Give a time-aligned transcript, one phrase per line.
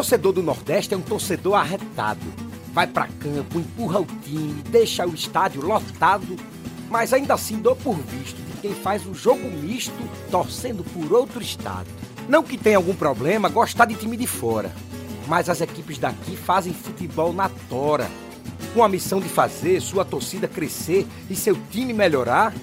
[0.00, 2.24] torcedor do Nordeste é um torcedor arretado.
[2.72, 6.36] Vai para campo, empurra o time, deixa o estádio lotado,
[6.88, 9.92] mas ainda assim dou por visto de quem faz o jogo misto
[10.30, 11.86] torcendo por outro estado.
[12.26, 14.72] Não que tenha algum problema gostar de time de fora,
[15.28, 18.10] mas as equipes daqui fazem futebol na tora,
[18.72, 22.54] com a missão de fazer sua torcida crescer e seu time melhorar.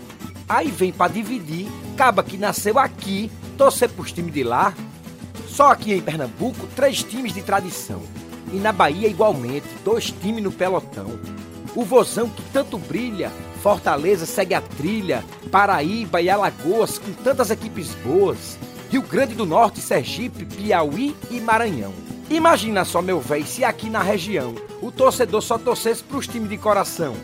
[0.50, 4.74] Aí vem para dividir, acaba que nasceu aqui, torcer pros times de lá.
[5.48, 8.02] Só aqui em Pernambuco, três times de tradição.
[8.54, 11.20] E na Bahia, igualmente, dois times no pelotão.
[11.76, 17.94] O Vozão que tanto brilha, Fortaleza segue a trilha, Paraíba e Alagoas com tantas equipes
[17.96, 18.58] boas,
[18.90, 21.94] Rio Grande do Norte, Sergipe, Piauí e Maranhão.
[22.30, 26.50] Imagina só, meu véi, se aqui na região o torcedor só torcesse para os times
[26.50, 27.16] de coração.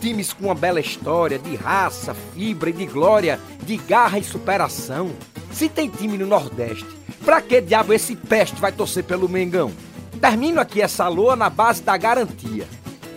[0.00, 5.10] Times com uma bela história, de raça, fibra e de glória, de garra e superação.
[5.52, 6.86] Se tem time no Nordeste,
[7.24, 9.72] pra que diabo esse peste vai torcer pelo Mengão?
[10.20, 12.66] Termino aqui essa loa na base da garantia,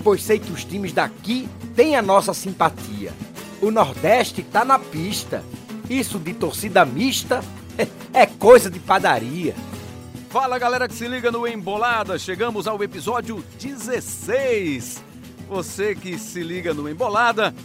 [0.03, 3.13] pois sei que os times daqui têm a nossa simpatia.
[3.61, 5.43] O Nordeste tá na pista.
[5.89, 7.43] Isso de torcida mista
[8.13, 9.55] é coisa de padaria.
[10.29, 15.01] Fala galera que se liga no Embolada, chegamos ao episódio 16.
[15.47, 17.55] Você que se liga no Embolada,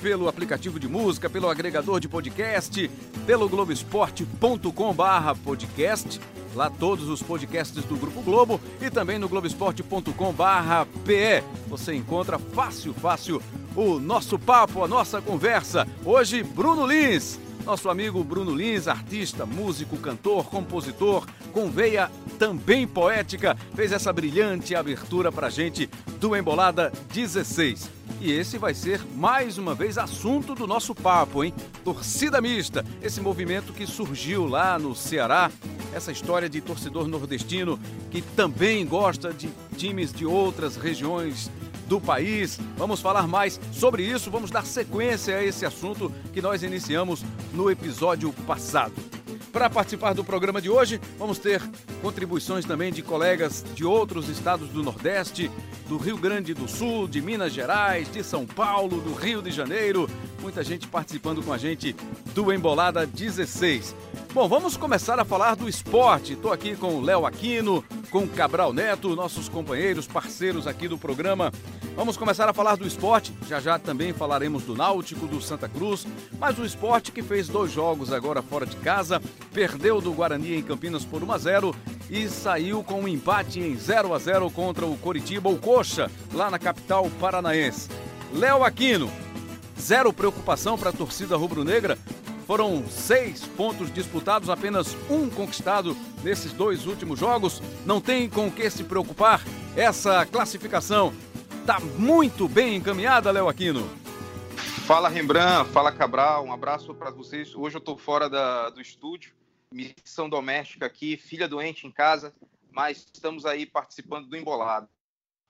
[0.00, 2.90] pelo aplicativo de música, pelo agregador de podcast,
[3.26, 6.20] pelo globesport.com barra podcast,
[6.54, 11.44] lá todos os podcasts do Grupo Globo e também no globesport.com barra PE.
[11.68, 13.42] Você encontra fácil, fácil
[13.76, 15.86] o nosso papo, a nossa conversa.
[16.04, 23.56] Hoje, Bruno Lins nosso amigo Bruno Lins, artista, músico, cantor, compositor, com veia também poética,
[23.74, 25.88] fez essa brilhante abertura pra gente
[26.18, 27.90] do Embolada 16.
[28.20, 31.54] E esse vai ser mais uma vez assunto do nosso papo, hein?
[31.84, 35.50] Torcida mista, esse movimento que surgiu lá no Ceará,
[35.94, 37.78] essa história de torcedor nordestino
[38.10, 41.50] que também gosta de times de outras regiões
[41.90, 42.56] do país.
[42.76, 47.68] Vamos falar mais sobre isso, vamos dar sequência a esse assunto que nós iniciamos no
[47.68, 48.94] episódio passado.
[49.52, 51.60] Para participar do programa de hoje, vamos ter
[52.00, 55.50] contribuições também de colegas de outros estados do Nordeste,
[55.88, 60.08] do Rio Grande do Sul, de Minas Gerais, de São Paulo, do Rio de Janeiro.
[60.40, 61.96] Muita gente participando com a gente
[62.32, 63.96] do Embolada 16.
[64.32, 66.34] Bom, vamos começar a falar do esporte.
[66.34, 71.52] Estou aqui com o Léo Aquino, com Cabral Neto, nossos companheiros, parceiros aqui do programa.
[71.96, 73.32] Vamos começar a falar do esporte.
[73.48, 76.06] Já já também falaremos do Náutico, do Santa Cruz,
[76.38, 79.20] mas o esporte que fez dois jogos agora fora de casa,
[79.52, 81.74] perdeu do Guarani em Campinas por 1 a 0
[82.08, 86.50] e saiu com um empate em 0 a 0 contra o Coritiba, o Coxa, lá
[86.50, 87.88] na capital paranaense.
[88.32, 89.10] Léo Aquino,
[89.78, 91.98] zero preocupação para a torcida rubro-negra
[92.46, 97.62] foram seis pontos disputados, apenas um conquistado nesses dois últimos jogos.
[97.86, 99.40] Não tem com o que se preocupar.
[99.76, 101.12] Essa classificação
[101.60, 103.86] está muito bem encaminhada, Léo Aquino.
[104.86, 107.54] Fala Rembrandt, fala Cabral, um abraço para vocês.
[107.54, 109.32] Hoje eu estou fora da, do estúdio,
[109.72, 112.34] missão doméstica aqui, filha doente em casa,
[112.72, 114.88] mas estamos aí participando do Embolado.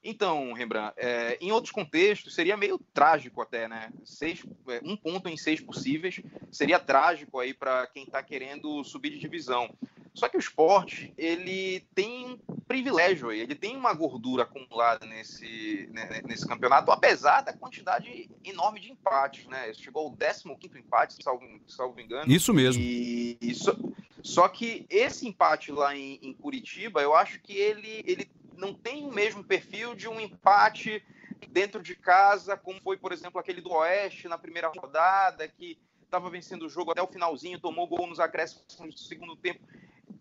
[0.03, 3.93] Então, Rembrandt, é, em outros contextos seria meio trágico até, né?
[4.05, 9.11] Seis, é, um ponto em seis possíveis seria trágico aí para quem está querendo subir
[9.11, 9.75] de divisão.
[10.15, 16.23] Só que o esporte ele tem um privilégio, ele tem uma gordura acumulada nesse, né,
[16.27, 19.73] nesse campeonato, apesar da quantidade enorme de empates, né?
[19.75, 22.31] Chegou ao 15 empate, salvo, salvo engano.
[22.31, 22.83] Isso mesmo.
[22.83, 23.77] E, e só,
[24.23, 29.07] só, que esse empate lá em, em Curitiba, eu acho que ele, ele não tem
[29.07, 31.03] o mesmo perfil de um empate
[31.49, 36.29] dentro de casa, como foi, por exemplo, aquele do Oeste na primeira rodada, que estava
[36.29, 39.61] vencendo o jogo até o finalzinho, tomou gol nos acréscimos do segundo tempo.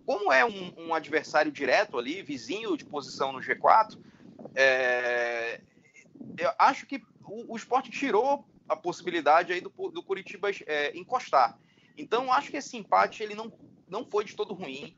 [0.06, 4.00] Como é um, um adversário direto ali, vizinho de posição no G4,
[4.56, 5.62] é,
[6.38, 11.60] eu acho que o, o esporte tirou a possibilidade aí do, do Curitiba é, encostar.
[11.98, 13.52] Então, acho que esse empate ele não,
[13.88, 14.96] não foi de todo ruim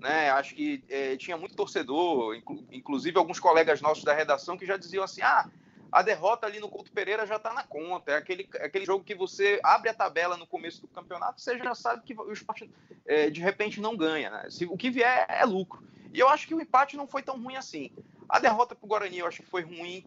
[0.00, 0.30] né?
[0.30, 4.76] Acho que é, tinha muito torcedor, inclu inclusive alguns colegas nossos da redação que já
[4.76, 5.48] diziam assim: ah,
[5.90, 8.12] a derrota ali no Couto Pereira já está na conta.
[8.12, 11.58] É aquele, é aquele jogo que você abre a tabela no começo do campeonato, você
[11.58, 12.70] já sabe que o esporte
[13.06, 14.30] é, de repente não ganha.
[14.30, 14.50] Né?
[14.50, 15.82] Se, o que vier é lucro.
[16.12, 17.90] E eu acho que o empate não foi tão ruim assim.
[18.28, 20.04] A derrota para o Guarani eu acho que foi ruim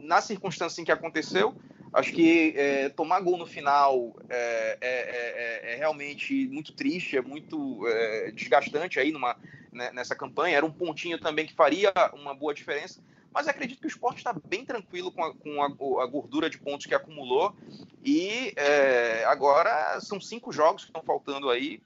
[0.00, 1.54] na circunstância em que aconteceu.
[1.94, 7.22] Acho que é, tomar gol no final é, é, é, é realmente muito triste, é
[7.22, 9.36] muito é, desgastante aí numa,
[9.72, 10.56] né, nessa campanha.
[10.56, 13.00] Era um pontinho também que faria uma boa diferença.
[13.32, 15.66] Mas acredito que o esporte está bem tranquilo com, a, com a,
[16.02, 17.54] a, gordura de pontos que acumulou.
[18.04, 21.80] E é, agora são cinco jogos que estão faltando aí.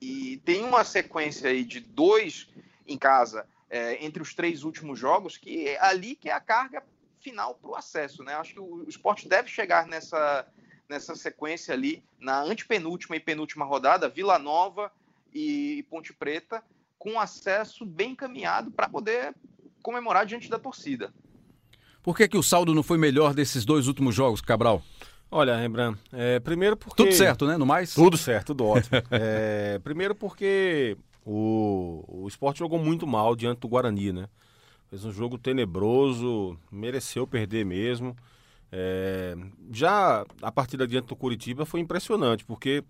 [0.00, 2.48] E tem uma sequência aí de dois
[2.88, 6.82] em casa é, entre os três últimos jogos, que é ali que é a carga
[7.20, 8.34] final para o acesso, né?
[8.34, 10.46] Acho que o, o esporte deve chegar nessa,
[10.88, 14.90] nessa sequência ali, na antepenúltima e penúltima rodada, Vila Nova
[15.32, 16.62] e Ponte Preta,
[16.98, 19.34] com acesso bem encaminhado para poder
[19.82, 21.12] comemorar diante da torcida.
[22.02, 24.82] Por que, que o saldo não foi melhor desses dois últimos jogos, Cabral?
[25.30, 27.04] Olha, Rembrandt, é, primeiro porque.
[27.04, 27.56] Tudo certo, né?
[27.56, 27.94] No mais?
[27.94, 29.00] Tudo certo, tudo ótimo.
[29.10, 34.28] é, primeiro porque o, o esporte jogou muito mal diante do Guarani, né?
[34.90, 38.16] Fez um jogo tenebroso, mereceu perder mesmo.
[38.72, 39.36] É,
[39.72, 42.82] já a partida diante do Curitiba foi impressionante, porque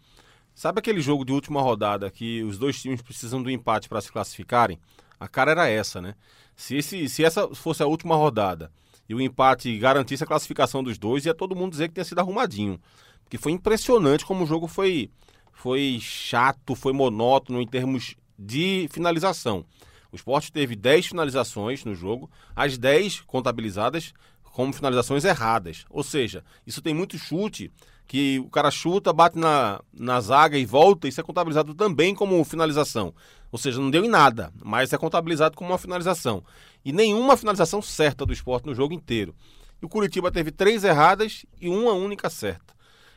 [0.55, 4.11] sabe aquele jogo de última rodada que os dois times precisam do empate para se
[4.11, 4.81] classificarem?
[5.19, 6.15] A cara era essa, né?
[6.57, 8.73] Se, esse, se essa fosse a última rodada
[9.07, 12.21] e o empate garantisse a classificação dos dois, ia todo mundo dizer que tinha sido
[12.21, 12.81] arrumadinho.
[13.25, 15.11] Porque foi impressionante como o jogo foi,
[15.53, 19.67] foi chato, foi monótono em termos de finalização.
[20.13, 24.13] O esporte teve 10 finalizações no jogo, as 10 contabilizadas
[24.43, 25.85] como finalizações erradas.
[25.89, 27.71] Ou seja, isso tem muito chute
[28.07, 32.43] que o cara chuta, bate na, na zaga e volta, isso é contabilizado também como
[32.45, 33.15] finalização.
[33.53, 36.43] Ou seja, não deu em nada, mas é contabilizado como uma finalização.
[36.85, 39.33] E nenhuma finalização certa do esporte no jogo inteiro.
[39.81, 42.75] E o Curitiba teve três erradas e uma única certa.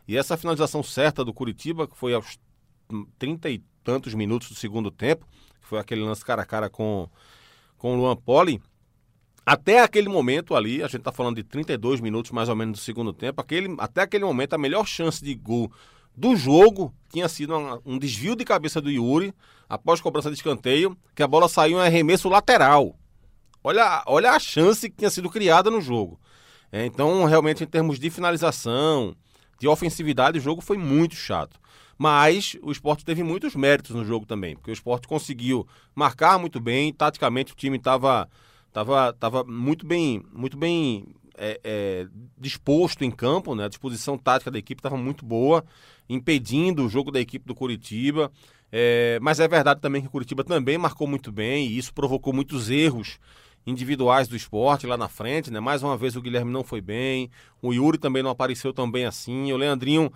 [0.08, 2.38] E essa finalização certa do Curitiba, que foi aos
[3.18, 5.26] trinta e tantos minutos do segundo tempo,
[5.64, 7.10] que foi aquele lance cara a cara com,
[7.78, 8.62] com o Luan Poli,
[9.46, 12.84] até aquele momento ali, a gente está falando de 32 minutos mais ou menos do
[12.84, 15.72] segundo tempo, aquele, até aquele momento a melhor chance de gol
[16.16, 19.34] do jogo tinha sido um, um desvio de cabeça do Yuri,
[19.68, 22.96] após cobrança de escanteio, que a bola saiu em arremesso lateral.
[23.64, 26.20] Olha, olha a chance que tinha sido criada no jogo.
[26.72, 29.16] É, então, realmente, em termos de finalização,
[29.60, 31.60] de ofensividade, o jogo foi muito chato.
[31.98, 36.60] Mas o esporte teve muitos méritos no jogo também, porque o esporte conseguiu marcar muito
[36.60, 38.28] bem, taticamente o time estava
[38.74, 41.06] tava, tava muito bem, muito bem
[41.38, 42.08] é, é,
[42.38, 43.66] disposto em campo, né?
[43.66, 45.64] a disposição tática da equipe estava muito boa,
[46.10, 48.32] impedindo o jogo da equipe do Curitiba.
[48.72, 52.34] É, mas é verdade também que o Curitiba também marcou muito bem e isso provocou
[52.34, 53.20] muitos erros
[53.66, 55.60] individuais do esporte lá na frente, né?
[55.60, 57.30] Mais uma vez o Guilherme não foi bem,
[57.62, 60.12] o Yuri também não apareceu tão bem assim, o Leandrinho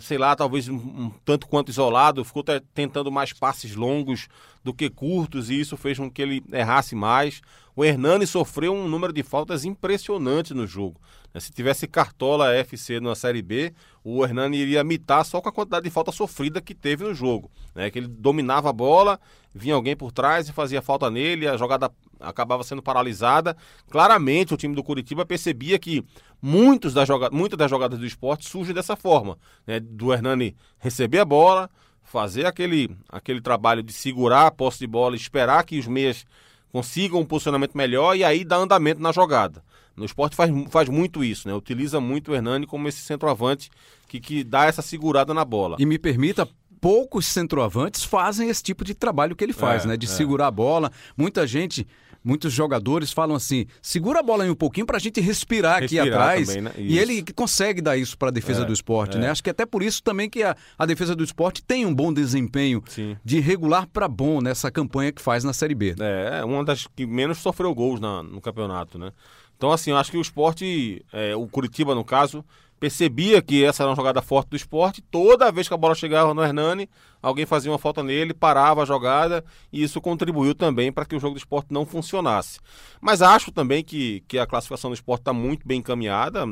[0.00, 2.44] sei lá, talvez um, um, tanto quanto isolado, ficou
[2.74, 4.28] tentando mais passes longos
[4.62, 7.40] do que curtos e isso fez com que ele errasse mais.
[7.74, 11.00] O Hernani sofreu um número de faltas impressionante no jogo.
[11.32, 11.40] Né?
[11.40, 13.72] Se tivesse Cartola FC na Série B,
[14.10, 17.50] o Hernani iria mitar só com a quantidade de falta sofrida que teve no jogo.
[17.74, 17.90] Né?
[17.90, 19.20] Que ele dominava a bola,
[19.54, 23.54] vinha alguém por trás e fazia falta nele, a jogada acabava sendo paralisada.
[23.90, 26.02] Claramente o time do Curitiba percebia que
[26.40, 29.36] muitos das joga muitas das jogadas do esporte surgem dessa forma.
[29.66, 29.78] Né?
[29.78, 31.68] Do Hernani receber a bola,
[32.02, 36.24] fazer aquele, aquele trabalho de segurar a posse de bola, esperar que os meias
[36.72, 39.62] consigam um posicionamento melhor e aí dar andamento na jogada.
[39.98, 41.54] No esporte faz, faz muito isso, né?
[41.54, 43.70] Utiliza muito o Hernani como esse centroavante
[44.06, 45.76] que, que dá essa segurada na bola.
[45.78, 46.48] E me permita,
[46.80, 49.96] poucos centroavantes fazem esse tipo de trabalho que ele faz, é, né?
[49.96, 50.08] De é.
[50.08, 50.90] segurar a bola.
[51.16, 51.86] Muita gente
[52.22, 56.06] muitos jogadores falam assim: segura a bola aí um pouquinho para a gente respirar, respirar,
[56.06, 56.48] aqui atrás.
[56.48, 56.72] Também, né?
[56.76, 59.20] E ele consegue dar isso para a defesa é, do esporte, é.
[59.20, 59.30] né?
[59.30, 62.12] Acho que até por isso também que a, a defesa do esporte tem um bom
[62.12, 63.16] desempenho Sim.
[63.24, 65.94] de regular para bom nessa campanha que faz na Série B.
[65.98, 69.12] É, é uma das que menos sofreu gols na, no campeonato, né?
[69.58, 72.44] Então, assim, eu acho que o esporte, é, o Curitiba, no caso,
[72.78, 75.02] percebia que essa era uma jogada forte do esporte.
[75.02, 76.88] Toda vez que a bola chegava no Hernani,
[77.20, 81.20] alguém fazia uma falta nele, parava a jogada e isso contribuiu também para que o
[81.20, 82.60] jogo do esporte não funcionasse.
[83.00, 86.44] Mas acho também que, que a classificação do esporte está muito bem encaminhada.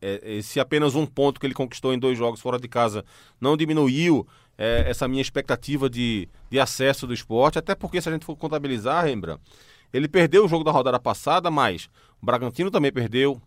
[0.00, 3.04] Esse apenas um ponto que ele conquistou em dois jogos fora de casa
[3.38, 8.12] não diminuiu é, essa minha expectativa de, de acesso do esporte, até porque se a
[8.12, 9.40] gente for contabilizar, Rembrandt,
[9.92, 11.88] ele perdeu o jogo da rodada passada, mas
[12.20, 13.40] o Bragantino também perdeu,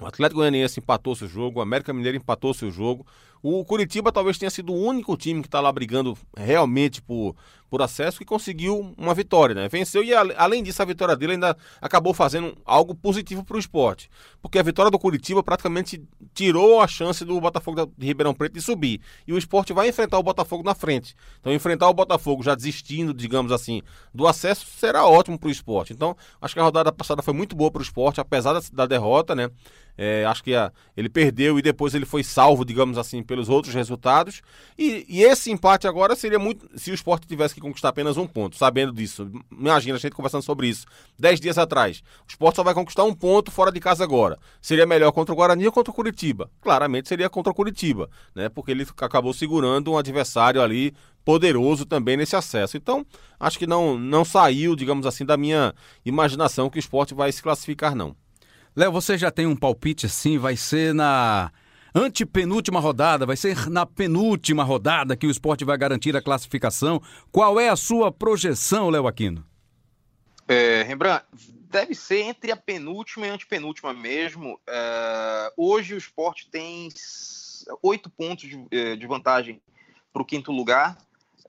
[0.00, 3.06] o Atlético Goianiense empatou seu jogo, o América Mineiro empatou seu jogo.
[3.42, 7.36] O Curitiba talvez tenha sido o único time que está lá brigando realmente por,
[7.70, 9.68] por acesso que conseguiu uma vitória, né?
[9.68, 14.10] Venceu e além disso a vitória dele ainda acabou fazendo algo positivo para o esporte,
[14.40, 16.02] porque a vitória do Curitiba praticamente
[16.34, 20.18] tirou a chance do Botafogo de Ribeirão Preto de subir e o esporte vai enfrentar
[20.18, 21.14] o Botafogo na frente.
[21.40, 23.82] Então enfrentar o Botafogo já desistindo, digamos assim,
[24.14, 25.92] do acesso será ótimo para o esporte.
[25.92, 28.86] Então acho que a rodada passada foi muito boa para o esporte, apesar da, da
[28.86, 29.50] derrota, né?
[30.00, 33.74] É, acho que a, ele perdeu e depois ele foi salvo, digamos assim, pelos outros
[33.74, 34.40] resultados.
[34.78, 36.68] E, e, esse empate agora seria muito.
[36.78, 39.28] Se o esporte tivesse que conquistar apenas um ponto, sabendo disso.
[39.50, 40.86] Imagina a gente conversando sobre isso.
[41.18, 41.98] Dez dias atrás.
[41.98, 44.38] O esporte só vai conquistar um ponto fora de casa agora.
[44.62, 46.48] Seria melhor contra o Guarani ou contra o Curitiba?
[46.60, 48.48] Claramente seria contra o Curitiba, né?
[48.48, 52.76] Porque ele acabou segurando um adversário ali poderoso também nesse acesso.
[52.76, 53.04] Então,
[53.40, 55.74] acho que não, não saiu, digamos assim, da minha
[56.04, 58.14] imaginação que o esporte vai se classificar, não.
[58.78, 60.38] Léo, você já tem um palpite assim?
[60.38, 61.50] Vai ser na
[61.92, 67.02] antepenúltima rodada, vai ser na penúltima rodada que o esporte vai garantir a classificação.
[67.32, 69.44] Qual é a sua projeção, Léo Aquino?
[70.46, 71.24] É, Rembrandt,
[71.68, 74.60] deve ser entre a penúltima e a antepenúltima mesmo.
[74.68, 76.88] É, hoje o esporte tem
[77.82, 79.60] oito pontos de, é, de vantagem
[80.12, 80.96] para o quinto lugar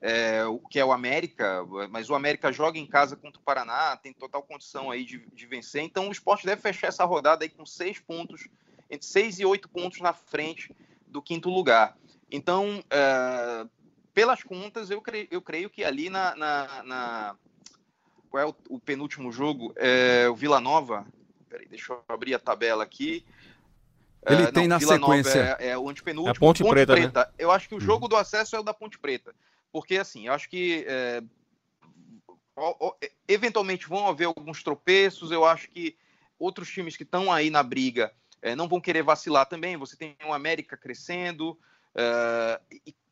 [0.00, 4.12] é, que é o América, mas o América joga em casa contra o Paraná, tem
[4.12, 5.82] total condição aí de, de vencer.
[5.82, 8.48] Então o esporte deve fechar essa rodada aí com seis pontos,
[8.90, 10.74] entre seis e oito pontos na frente
[11.06, 11.96] do quinto lugar.
[12.30, 13.66] Então, é,
[14.14, 17.36] pelas contas, eu creio, eu creio que ali na, na, na
[18.30, 19.72] qual é o, o, penúltimo jogo?
[19.76, 21.04] É, o Vila Nova.
[21.48, 23.24] Peraí, deixa eu abrir a tabela aqui.
[24.26, 25.42] Ele é, tem não, na Vila sequência.
[25.42, 26.28] Nova é, é o antepenúltimo.
[26.28, 26.92] É a Ponte, Ponte Preta.
[26.92, 27.20] Preta.
[27.20, 27.32] Né?
[27.38, 29.34] Eu acho que o jogo do acesso é o da Ponte Preta.
[29.72, 31.22] Porque, assim, eu acho que é,
[33.28, 35.30] eventualmente vão haver alguns tropeços.
[35.30, 35.96] Eu acho que
[36.38, 38.12] outros times que estão aí na briga
[38.42, 39.76] é, não vão querer vacilar também.
[39.76, 41.58] Você tem o América crescendo.
[41.94, 42.60] É,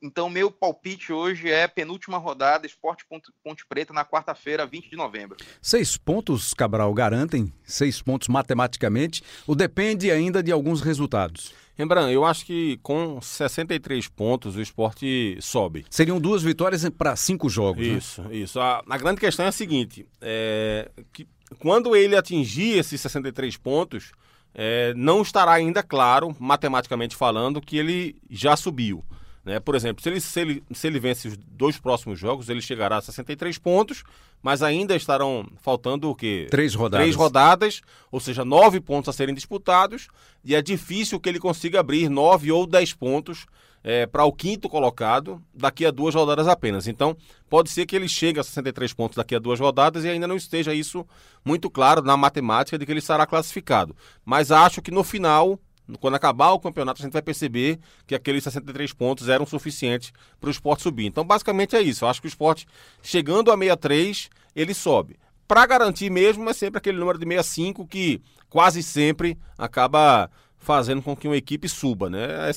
[0.01, 3.05] então, meu palpite hoje é penúltima rodada, Esporte
[3.43, 5.37] Ponte Preta, na quarta-feira, 20 de novembro.
[5.61, 7.53] Seis pontos, Cabral, garantem?
[7.65, 9.23] Seis pontos matematicamente?
[9.47, 11.53] Ou depende ainda de alguns resultados?
[11.77, 15.85] Rembrandt, eu acho que com 63 pontos o esporte sobe.
[15.89, 17.87] Seriam duas vitórias para cinco jogos.
[17.87, 17.95] Né?
[17.95, 18.37] Isso, né?
[18.37, 18.61] isso.
[18.61, 21.27] A, a, grande questão é a seguinte: é, que
[21.61, 24.13] quando ele atingir esses 63 pontos,
[24.55, 29.05] é, não estará ainda claro, matematicamente falando, que ele já subiu.
[29.45, 29.59] Né?
[29.61, 32.99] Por exemplo, se ele, se, ele, se ele vence os dois próximos jogos, ele chegará
[32.99, 34.05] a 63 pontos,
[34.43, 36.47] mas ainda estarão faltando o quê?
[36.51, 37.05] Três rodadas.
[37.05, 40.09] Três rodadas, ou seja, nove pontos a serem disputados,
[40.45, 43.47] e é difícil que ele consiga abrir nove ou dez pontos
[43.83, 46.87] é, para o quinto colocado daqui a duas rodadas apenas.
[46.87, 47.17] Então,
[47.49, 50.37] pode ser que ele chegue a 63 pontos daqui a duas rodadas e ainda não
[50.37, 51.07] esteja isso
[51.45, 53.97] muito claro na matemática de que ele estará classificado.
[54.25, 55.59] Mas acho que no final
[56.01, 60.49] quando acabar o campeonato, a gente vai perceber que aqueles 63 pontos eram suficientes para
[60.49, 61.07] o esporte subir.
[61.07, 62.05] Então, basicamente é isso.
[62.05, 62.67] Eu acho que o esporte,
[63.03, 65.17] chegando a 63, ele sobe.
[65.47, 68.21] Para garantir mesmo, é sempre aquele número de 65 que
[68.51, 72.51] quase sempre acaba fazendo com que uma equipe suba, né?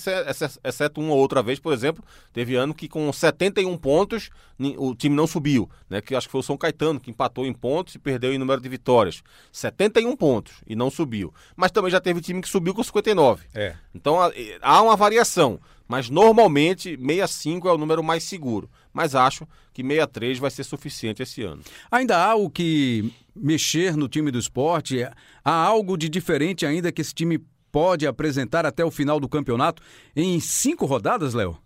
[0.64, 2.04] Exceto uma ou outra vez, por exemplo,
[2.34, 4.30] teve ano que com 71 pontos
[4.78, 6.02] o time não subiu, né?
[6.02, 8.60] Que acho que foi o São Caetano que empatou em pontos e perdeu em número
[8.60, 9.22] de vitórias.
[9.52, 11.34] 71 pontos e não subiu.
[11.56, 13.46] Mas também já teve time que subiu com 59.
[13.54, 13.76] É.
[13.94, 14.18] Então
[14.62, 18.70] há uma variação, mas normalmente 65 é o número mais seguro.
[18.92, 21.62] Mas acho que 63 vai ser suficiente esse ano.
[21.90, 25.08] Ainda há o que mexer no time do esporte?
[25.46, 27.42] Há algo de diferente ainda que esse time
[27.72, 29.82] pode apresentar até o final do campeonato
[30.16, 31.58] em cinco rodadas, Léo?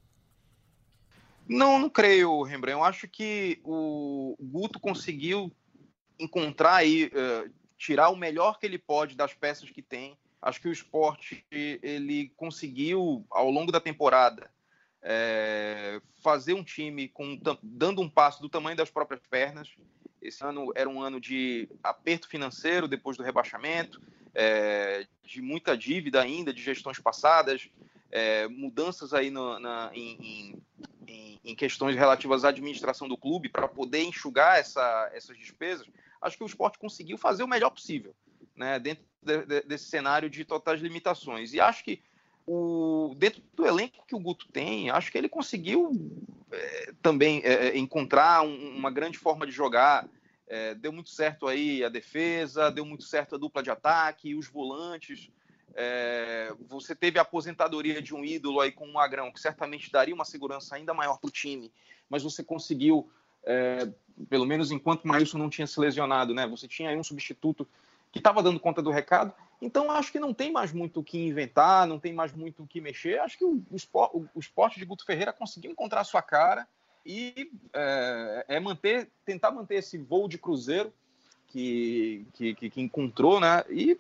[1.48, 2.80] Não, não creio, Rembrandt.
[2.80, 5.52] Eu acho que o Guto conseguiu
[6.20, 10.18] encontrar aí, uh, tirar o melhor que ele pode das peças que tem.
[10.42, 14.50] Acho que o esporte ele conseguiu, ao longo da temporada,
[15.02, 19.70] é, fazer um time com, dando um passo do tamanho das próprias pernas.
[20.22, 24.02] Esse ano era um ano de aperto financeiro depois do rebaixamento
[24.36, 27.70] é, de muita dívida ainda, de gestões passadas,
[28.12, 30.62] é, mudanças aí no, na, em,
[31.08, 35.88] em, em, questões relativas à administração do clube para poder enxugar essa, essas despesas,
[36.22, 38.16] acho que o esporte conseguiu fazer o melhor possível,
[38.56, 41.54] né, dentro de, de, desse cenário de totais limitações.
[41.54, 42.02] E acho que
[42.46, 45.92] o, dentro do elenco que o Guto tem, acho que ele conseguiu
[46.52, 50.08] é, também é, é, encontrar um, uma grande forma de jogar,
[50.48, 54.48] é, deu muito certo aí a defesa, deu muito certo a dupla de ataque, os
[54.48, 55.30] volantes.
[55.74, 60.16] É, você teve a aposentadoria de um ídolo aí com um Magrão, que certamente daria
[60.16, 61.72] uma segurança ainda maior para o time,
[62.10, 63.10] mas você conseguiu,
[63.44, 63.90] é,
[64.30, 66.48] pelo menos enquanto o Maílson não tinha se lesionado, né?
[66.48, 67.68] Você tinha aí um substituto
[68.12, 69.34] que estava dando conta do recado.
[69.62, 72.68] Então, acho que não tem mais muito o que inventar, não tem mais muito o
[72.68, 73.20] que mexer.
[73.20, 76.66] Acho que o, esporte, o esporte de Guto Ferreira conseguiu encontrar a sua cara
[77.06, 80.92] e é, é, manter, tentar manter esse voo de cruzeiro
[81.48, 83.64] que, que, que, encontrou, né?
[83.70, 83.98] E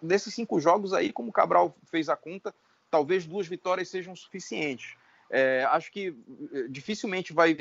[0.00, 2.54] desses cinco jogos aí, como o Cabral fez a conta,
[2.90, 4.94] talvez duas vitórias sejam suficientes.
[5.28, 6.14] É, acho que
[6.52, 7.58] é, dificilmente vai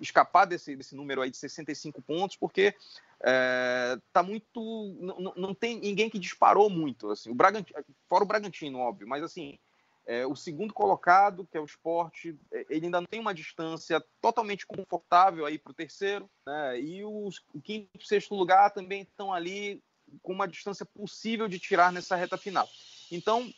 [0.00, 2.74] escapar desse, desse número aí de 65 pontos, porque
[3.22, 4.96] é, tá muito.
[5.36, 7.10] Não, tem ninguém que disparou muito.
[7.10, 7.30] Assim.
[7.30, 7.78] O Bragantino,
[8.08, 9.58] fora o Bragantino, óbvio, mas assim.
[10.04, 14.04] É, o segundo colocado, que é o esporte, é, ele ainda não tem uma distância
[14.20, 16.80] totalmente confortável aí para o terceiro, né?
[16.80, 19.82] E os, o quinto e sexto lugar também estão ali
[20.20, 22.68] com uma distância possível de tirar nessa reta final.
[23.10, 23.52] Então,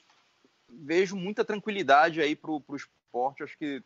[0.69, 3.43] vejo muita tranquilidade aí para o esporte.
[3.43, 3.83] Acho que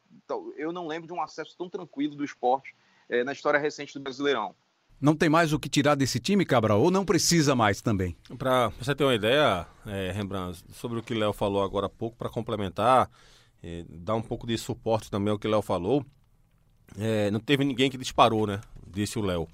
[0.56, 2.74] eu não lembro de um acesso tão tranquilo do esporte
[3.08, 4.54] é, na história recente do Brasileirão.
[5.00, 6.80] Não tem mais o que tirar desse time, Cabral?
[6.80, 8.16] Ou não precisa mais também?
[8.36, 11.90] Para você ter uma ideia, é, Rembrandt, sobre o que o Léo falou agora há
[11.90, 13.08] pouco, para complementar,
[13.62, 16.04] é, dar um pouco de suporte também ao que o Léo falou,
[16.96, 18.60] é, não teve ninguém que disparou, né?
[18.86, 19.46] Disse o Léo.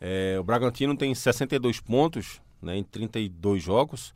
[0.00, 4.14] É, o Bragantino tem 62 pontos né, em 32 jogos.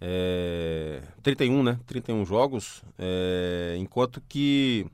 [0.00, 1.80] É, 31, né?
[1.86, 2.82] 31 jogos.
[2.98, 4.86] É, enquanto que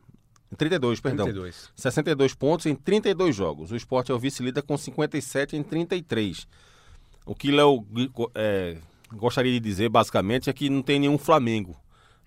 [0.57, 1.26] 32, perdão.
[1.26, 1.71] 32.
[1.76, 3.71] 62 pontos em 32 jogos.
[3.71, 6.47] O esporte é o vice-líder com 57 em 33.
[7.25, 7.87] O que Léo
[8.35, 8.76] é,
[9.12, 11.76] gostaria de dizer, basicamente, é que não tem nenhum Flamengo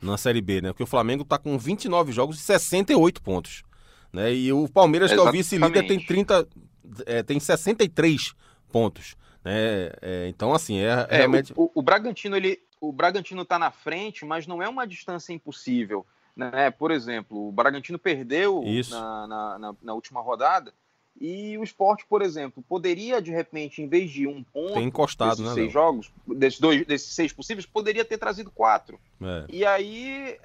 [0.01, 0.69] na Série B, né?
[0.69, 3.63] Porque o Flamengo está com 29 jogos e 68 pontos.
[4.11, 4.33] Né?
[4.33, 5.31] E o Palmeiras, Exatamente.
[5.31, 6.47] que é o vice-líder, tem 30.
[7.05, 8.33] É, tem 63
[8.71, 9.15] pontos.
[9.43, 9.91] Né?
[10.01, 11.53] É, então, assim, é, é realmente.
[11.55, 12.59] O, o, Bragantino, ele.
[12.79, 16.05] O Bragantino está na frente, mas não é uma distância impossível.
[16.35, 16.71] Né?
[16.71, 20.73] Por exemplo, o Bragantino perdeu na, na, na, na, última rodada
[21.19, 25.29] e o esporte, por exemplo, poderia de repente, em vez de um ponto Tem encostado,
[25.29, 28.99] desses né, seis jogos, desses, dois, desses seis possíveis, poderia ter trazido quatro.
[29.21, 29.45] É.
[29.47, 30.39] E aí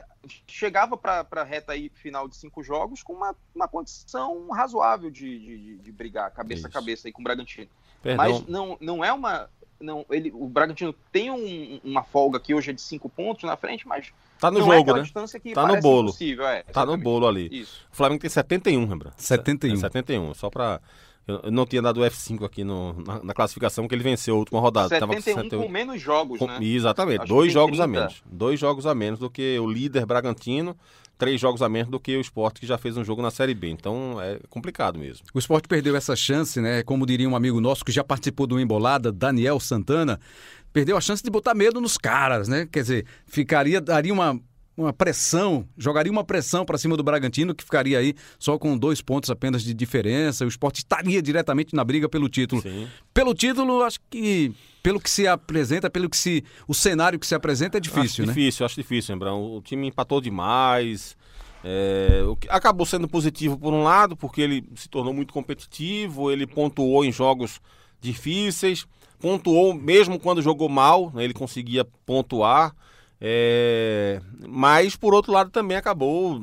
[0.47, 5.39] chegava para a reta aí final de cinco jogos com uma, uma condição razoável de,
[5.39, 6.67] de, de brigar cabeça Isso.
[6.67, 7.71] a cabeça aí com o Bragantino.
[8.03, 8.25] Perdão.
[8.25, 9.49] Mas não, não é uma.
[9.81, 13.57] Não, ele, o Bragantino tem um, uma folga que hoje é de cinco pontos na
[13.57, 15.09] frente, mas Tá no não jogo, é né?
[15.53, 16.15] tá no bolo.
[16.41, 17.49] É, tá no bolo ali.
[17.51, 17.85] Isso.
[17.93, 19.13] O Flamengo tem 71, lembra?
[19.17, 19.75] 71.
[19.75, 20.81] É 71, só pra...
[21.27, 24.39] Eu não tinha dado o F5 aqui no, na, na, classificação, que ele venceu a
[24.39, 24.89] última rodada.
[24.89, 25.63] 71 Tava com, 71.
[25.63, 26.59] com menos jogos, com, né?
[26.63, 27.85] Exatamente, Acho dois jogos 30.
[27.85, 28.23] a menos.
[28.25, 30.75] Dois jogos a menos do que o líder Bragantino,
[31.19, 33.55] três jogos a menos do que o esporte que já fez um jogo na Série
[33.55, 33.69] B.
[33.69, 35.27] Então é complicado mesmo.
[35.35, 36.83] O esporte perdeu essa chance, né?
[36.85, 40.21] Como diria um amigo nosso que já participou do Embolada, Daniel Santana,
[40.73, 42.69] perdeu a chance de botar medo nos caras, né?
[42.71, 44.41] Quer dizer, ficaria, daria uma,
[44.79, 49.03] uma pressão, jogaria uma pressão para cima do Bragantino, que ficaria aí só com dois
[49.03, 50.45] pontos apenas de diferença.
[50.45, 52.63] O esporte estaria diretamente na briga pelo título.
[52.63, 52.87] Sim.
[53.13, 54.53] Pelo título, acho que.
[54.81, 56.45] Pelo que se apresenta, pelo que se.
[56.67, 58.29] O cenário que se apresenta é difícil, acho né?
[58.29, 59.57] Difícil, acho difícil, Lembrão.
[59.57, 61.17] O time empatou demais.
[61.65, 66.31] É, o que acabou sendo positivo por um lado, porque ele se tornou muito competitivo,
[66.31, 67.61] ele pontuou em jogos
[68.01, 68.87] difíceis,
[69.19, 72.73] pontuou mesmo quando jogou mal, né, ele conseguia pontuar.
[73.21, 76.41] É, mas, por outro lado, também acabou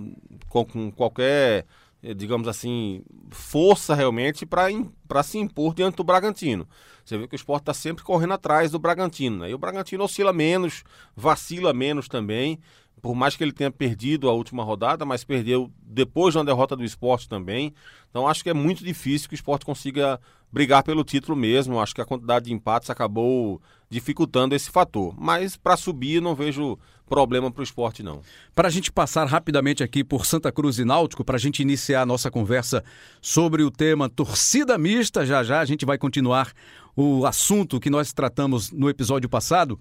[0.49, 1.65] com, com qualquer,
[2.03, 6.67] eh, digamos assim, força realmente para se impor diante do Bragantino.
[7.03, 9.39] Você vê que o esporte está sempre correndo atrás do Bragantino.
[9.39, 9.51] Né?
[9.51, 10.83] E o Bragantino oscila menos,
[11.15, 12.59] vacila menos também.
[13.01, 16.75] Por mais que ele tenha perdido a última rodada, mas perdeu depois de uma derrota
[16.75, 17.73] do esporte também.
[18.09, 20.19] Então acho que é muito difícil que o esporte consiga
[20.51, 21.79] brigar pelo título mesmo.
[21.79, 25.13] Acho que a quantidade de empates acabou dificultando esse fator.
[25.17, 28.21] Mas para subir não vejo problema para o esporte, não.
[28.53, 32.01] Para a gente passar rapidamente aqui por Santa Cruz e Náutico, para a gente iniciar
[32.01, 32.83] a nossa conversa
[33.21, 36.51] sobre o tema torcida mista, já já a gente vai continuar
[36.95, 39.79] o assunto que nós tratamos no episódio passado.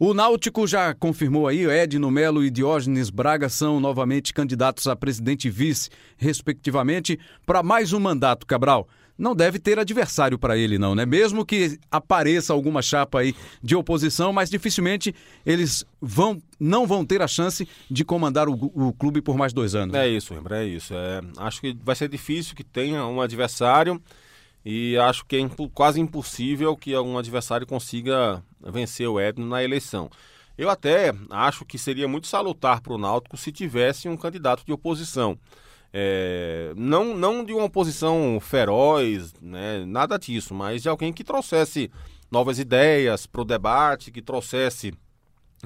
[0.00, 5.48] O Náutico já confirmou aí, Edno Melo e Diógenes Braga são novamente candidatos a presidente
[5.48, 10.94] e vice, respectivamente, para mais um mandato, Cabral não deve ter adversário para ele, não,
[10.94, 11.04] né?
[11.04, 15.12] Mesmo que apareça alguma chapa aí de oposição, mas dificilmente
[15.44, 19.74] eles vão, não vão ter a chance de comandar o, o clube por mais dois
[19.74, 19.96] anos.
[19.96, 20.94] É isso, Rembra, é isso.
[20.94, 24.00] É, acho que vai ser difícil que tenha um adversário
[24.64, 29.62] e acho que é imp, quase impossível que algum adversário consiga vencer o Edno na
[29.62, 30.10] eleição.
[30.56, 34.72] Eu até acho que seria muito salutar para o Náutico se tivesse um candidato de
[34.72, 35.38] oposição.
[35.92, 41.90] É, não, não de uma oposição feroz, né, nada disso, mas de alguém que trouxesse
[42.30, 44.92] novas ideias para o debate, que trouxesse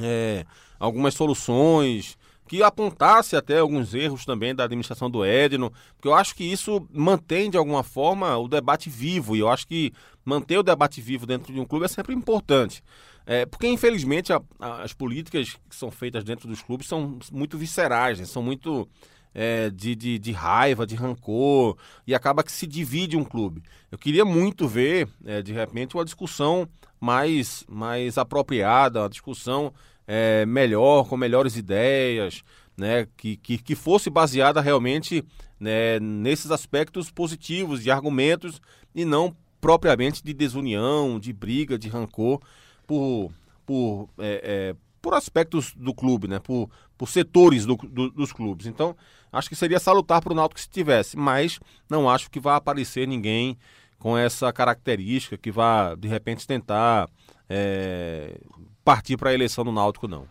[0.01, 0.45] é,
[0.79, 2.17] algumas soluções,
[2.53, 6.87] que apontasse até alguns erros também da administração do Edno, porque eu acho que isso
[6.93, 9.91] mantém de alguma forma o debate vivo, e eu acho que
[10.23, 12.85] manter o debate vivo dentro de um clube é sempre importante.
[13.25, 17.57] É, porque, infelizmente, a, a, as políticas que são feitas dentro dos clubes são muito
[17.57, 18.27] viscerais, né?
[18.27, 18.87] são muito
[19.33, 23.63] é, de, de, de, raiva, de rancor, e acaba que se divide um clube.
[23.91, 26.69] Eu queria muito ver, é, de repente, uma discussão
[27.01, 29.73] mais, mais apropriada, uma discussão
[30.15, 32.43] é, melhor, com melhores ideias,
[32.77, 35.25] né, que, que, que fosse baseada realmente
[35.59, 38.61] né, nesses aspectos positivos, de argumentos,
[38.95, 42.43] e não propriamente de desunião, de briga, de rancor
[42.87, 43.33] por,
[43.65, 46.39] por, é, é, por aspectos do clube, né?
[46.39, 48.67] por, por setores do, do, dos clubes.
[48.67, 48.95] Então,
[49.33, 53.09] acho que seria salutar para o Náutico se tivesse, mas não acho que vai aparecer
[53.09, 53.57] ninguém
[53.99, 57.09] com essa característica que vá, de repente, tentar
[57.49, 58.39] é,
[58.85, 60.27] partir para a eleição do Náutico, não.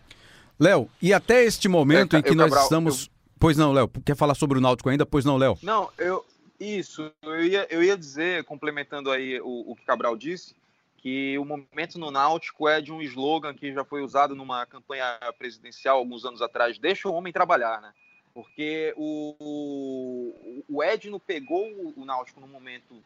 [0.58, 3.06] Léo, e até este momento é, em que nós Cabral, estamos.
[3.06, 3.12] Eu...
[3.38, 5.04] Pois não, Léo, quer falar sobre o Náutico ainda?
[5.04, 5.58] Pois não, Léo.
[5.62, 6.24] Não, eu.
[6.60, 10.54] Isso, eu ia, eu ia dizer, complementando aí o, o que Cabral disse,
[10.98, 15.18] que o momento no Náutico é de um slogan que já foi usado numa campanha
[15.36, 17.92] presidencial alguns anos atrás: deixa o homem trabalhar, né?
[18.32, 23.02] Porque o, o Edno pegou o Náutico num momento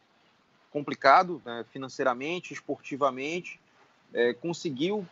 [0.71, 3.59] complicado, né, financeiramente, esportivamente,
[4.13, 5.05] é, conseguiu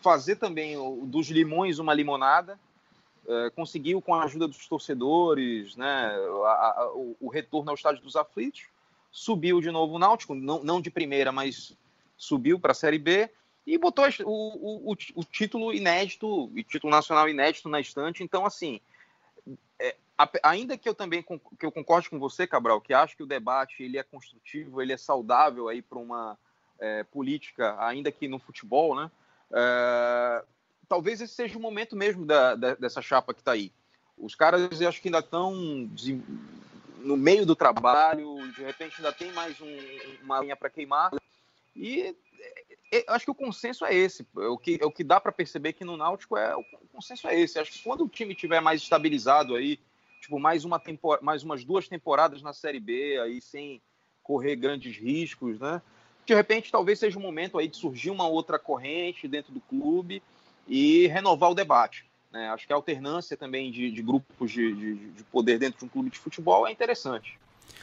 [0.00, 2.58] fazer também dos limões uma limonada,
[3.26, 5.86] é, conseguiu com a ajuda dos torcedores, né,
[6.44, 8.62] a, a, o, o, retorno ao estádio dos aflitos,
[9.10, 11.76] subiu de novo o Náutico, não, não de primeira, mas
[12.16, 13.30] subiu para a Série B
[13.66, 18.22] e botou o, o, o, título inédito, e título nacional inédito na estante.
[18.22, 18.80] Então, assim,
[19.78, 19.94] é,
[20.42, 23.82] ainda que eu também que eu concorde com você, Cabral, que acho que o debate
[23.82, 26.38] ele é construtivo, ele é saudável aí para uma
[26.80, 29.10] é, política, ainda que no futebol, né?
[29.52, 30.44] É,
[30.88, 33.72] talvez esse seja o momento mesmo da, da, dessa chapa que está aí.
[34.16, 35.54] Os caras, eu acho que ainda estão
[36.98, 39.78] no meio do trabalho, de repente ainda tem mais um,
[40.22, 41.10] uma linha para queimar.
[41.74, 42.14] E
[42.92, 44.26] é, é, acho que o consenso é esse.
[44.36, 47.38] É o que, o que dá para perceber que no Náutico é o consenso é
[47.38, 47.58] esse.
[47.58, 49.78] Acho que quando o time tiver mais estabilizado aí,
[50.20, 53.80] tipo mais uma tempor mais umas duas temporadas na Série B aí sem
[54.22, 55.80] correr grandes riscos, né?
[56.30, 60.22] De repente talvez seja o momento aí de surgir uma outra corrente dentro do clube
[60.68, 62.04] e renovar o debate.
[62.32, 62.48] Né?
[62.50, 65.88] Acho que a alternância também de, de grupos de, de, de, poder dentro de um
[65.88, 67.36] clube de futebol é interessante.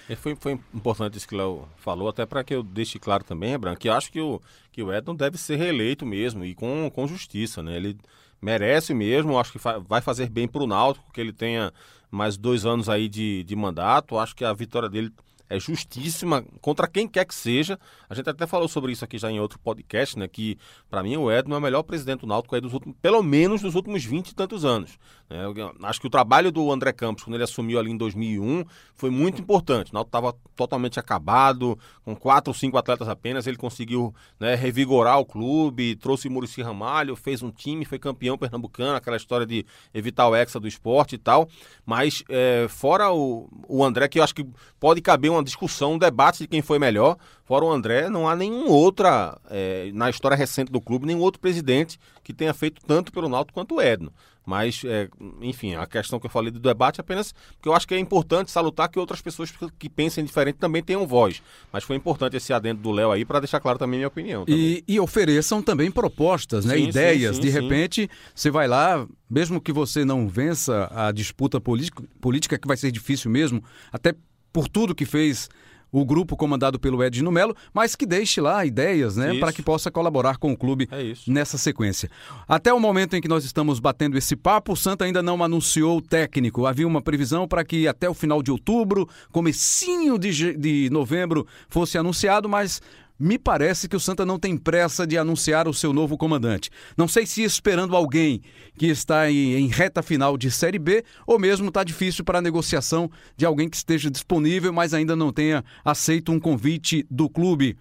[0.09, 3.25] E foi, foi importante isso que o Léo falou, até para que eu deixe claro
[3.25, 6.89] também, Branco, que acho que o, que o Edson deve ser reeleito mesmo e com,
[6.89, 7.61] com justiça.
[7.61, 7.75] Né?
[7.75, 7.97] Ele
[8.41, 11.73] merece mesmo, acho que vai fazer bem para o Náutico, que ele tenha
[12.09, 14.17] mais dois anos aí de, de mandato.
[14.17, 15.11] Acho que a vitória dele
[15.49, 17.79] é justíssima contra quem quer que seja.
[18.09, 20.27] A gente até falou sobre isso aqui já em outro podcast, né?
[20.27, 20.57] Que
[20.89, 23.61] para mim o Edno é o melhor presidente do Náutico aí dos últimos, pelo menos
[23.61, 24.97] dos últimos 20 e tantos anos.
[25.29, 25.39] Né?
[25.83, 28.63] acho que o trabalho do André Campos, quando ele assumiu ali em 2001,
[28.95, 29.91] foi muito importante.
[29.91, 33.47] O Náutico estava totalmente acabado, com quatro ou cinco atletas apenas.
[33.47, 38.95] Ele conseguiu né, revigorar o clube, trouxe Murici Ramalho, fez um time, foi campeão pernambucano,
[38.95, 41.47] aquela história de evitar o hexa do esporte e tal.
[41.85, 44.45] Mas é, fora o, o André, que eu acho que
[44.79, 47.17] pode caber uma discussão, um debate de quem foi melhor.
[47.45, 51.39] Fora o André, não há nenhum outra, é, na história recente do clube, nenhum outro
[51.39, 54.11] presidente que tenha feito tanto pelo Náutico quanto o Edno.
[54.47, 55.09] Mas, é,
[55.41, 57.99] enfim, a questão que eu falei do debate é apenas porque eu acho que é
[57.99, 61.43] importante salutar que outras pessoas que pensem diferente também tenham voz.
[61.69, 64.45] Mas foi importante esse adendo do Léo aí para deixar claro também minha opinião.
[64.47, 66.75] E, e, ofereçam também propostas, né?
[66.75, 67.35] Sim, ideias.
[67.35, 72.57] Sim, sim, de repente, você vai lá, mesmo que você não vença a disputa política,
[72.57, 74.15] que vai ser difícil mesmo, até
[74.57, 75.47] por tudo que fez
[75.91, 79.91] o grupo comandado pelo Edno Melo, mas que deixe lá ideias, né, para que possa
[79.91, 82.09] colaborar com o clube é nessa sequência.
[82.47, 85.99] Até o momento em que nós estamos batendo esse papo, o Santa ainda não anunciou
[85.99, 86.65] o técnico.
[86.65, 91.95] Havia uma previsão para que até o final de outubro, comecinho de, de novembro, fosse
[91.99, 92.81] anunciado, mas
[93.19, 96.69] me parece que o Santa não tem pressa de anunciar o seu novo comandante.
[96.95, 98.41] Não sei se esperando alguém
[98.77, 103.09] que está em, reta final de Série B ou mesmo está difícil para a negociação
[103.35, 107.77] de alguém que esteja disponível, mas ainda não tenha aceito um convite do clube.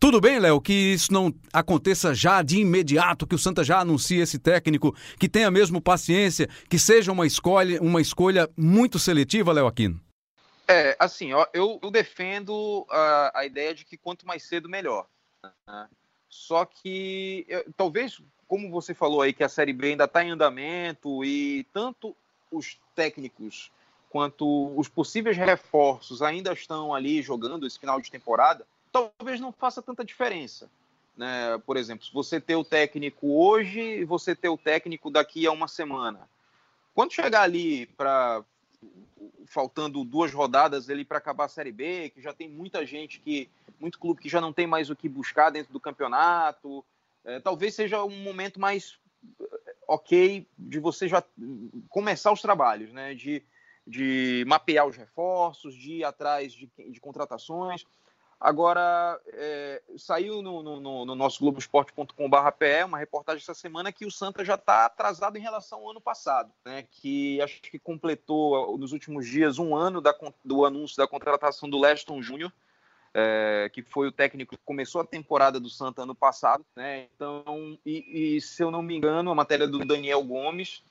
[0.00, 4.18] Tudo bem, Léo, que isso não aconteça já de imediato, que o Santa já anuncie
[4.18, 9.66] esse técnico, que tenha mesmo paciência, que seja uma escolha, uma escolha muito seletiva, Léo
[9.66, 10.00] Aquino?
[10.70, 15.04] É, assim, ó, eu, eu, defendo a, a, ideia de que quanto mais cedo, melhor.
[15.42, 15.88] Né?
[16.28, 20.30] Só que, eu, talvez, como você falou aí, que a Série B ainda está em
[20.30, 22.14] andamento e tanto
[22.52, 23.72] os técnicos
[24.10, 29.82] quanto os possíveis reforços ainda estão ali jogando esse final de temporada, talvez não faça
[29.82, 30.70] tanta diferença.
[31.16, 31.58] Né?
[31.66, 35.50] Por exemplo, se você ter o técnico hoje e você ter o técnico daqui a
[35.50, 36.28] uma semana.
[36.94, 38.44] Quando chegar ali para
[39.46, 43.50] faltando duas rodadas ali para acabar a Série B, que já tem muita gente que,
[43.78, 46.84] muito clube que já não tem mais o que buscar dentro do campeonato.
[47.24, 48.98] É, talvez seja um momento mais
[49.40, 51.22] é, ok de você já
[51.88, 53.14] começar os trabalhos, né?
[53.14, 53.42] De,
[53.86, 57.84] de mapear os reforços, de ir atrás de, de contratações.
[58.40, 62.14] Agora, é, saiu no, no, no nosso globoesporte.com.br
[62.86, 66.50] uma reportagem essa semana que o Santa já está atrasado em relação ao ano passado,
[66.64, 66.86] né?
[66.90, 71.78] que acho que completou nos últimos dias um ano da, do anúncio da contratação do
[71.78, 72.50] Leston Júnior.
[73.12, 77.08] é, que foi o técnico que começou a temporada do Santa ano passado, né?
[77.14, 80.82] Então, e, e, se eu não me engano, a matéria do Daniel Gomes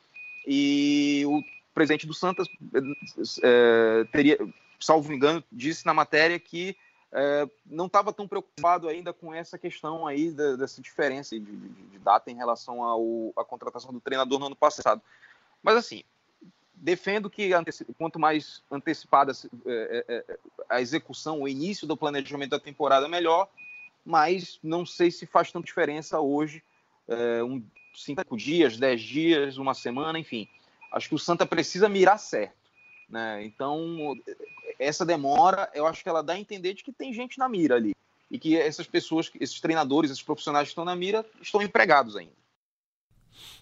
[0.46, 1.42] e o
[1.74, 2.44] presidente do Santa
[3.42, 4.38] é, teria,
[4.80, 6.76] salvo engano, disse na matéria que
[7.12, 11.70] é, não estava tão preocupado ainda com essa questão aí da, dessa diferença de, de,
[11.70, 15.02] de, data em relação ao, à contratação do treinador no ano passado.
[15.64, 16.04] Mas assim,
[16.76, 17.50] defendo que
[17.98, 19.32] quanto mais antecipada
[19.66, 20.38] é, é, é,
[20.70, 23.50] a execução, o início do planejamento da temporada, melhor.
[24.06, 26.64] Mas não sei se faz tanta diferença hoje,
[27.08, 30.48] é, um, cinco dias, dez dias, uma semana, enfim.
[30.92, 32.58] Acho que o Santa precisa mirar certo.
[33.10, 33.44] Né?
[33.44, 34.16] Então,
[34.80, 37.76] essa demora, eu acho que ela dá a entender de que tem gente na mira
[37.76, 37.94] ali.
[38.32, 42.40] E que essas pessoas, esses treinadores, esses profissionais que estão na mira, estão empregados ainda.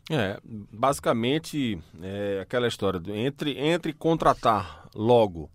[0.10, 5.50] É, basicamente é aquela história do, entre, entre contratar logo,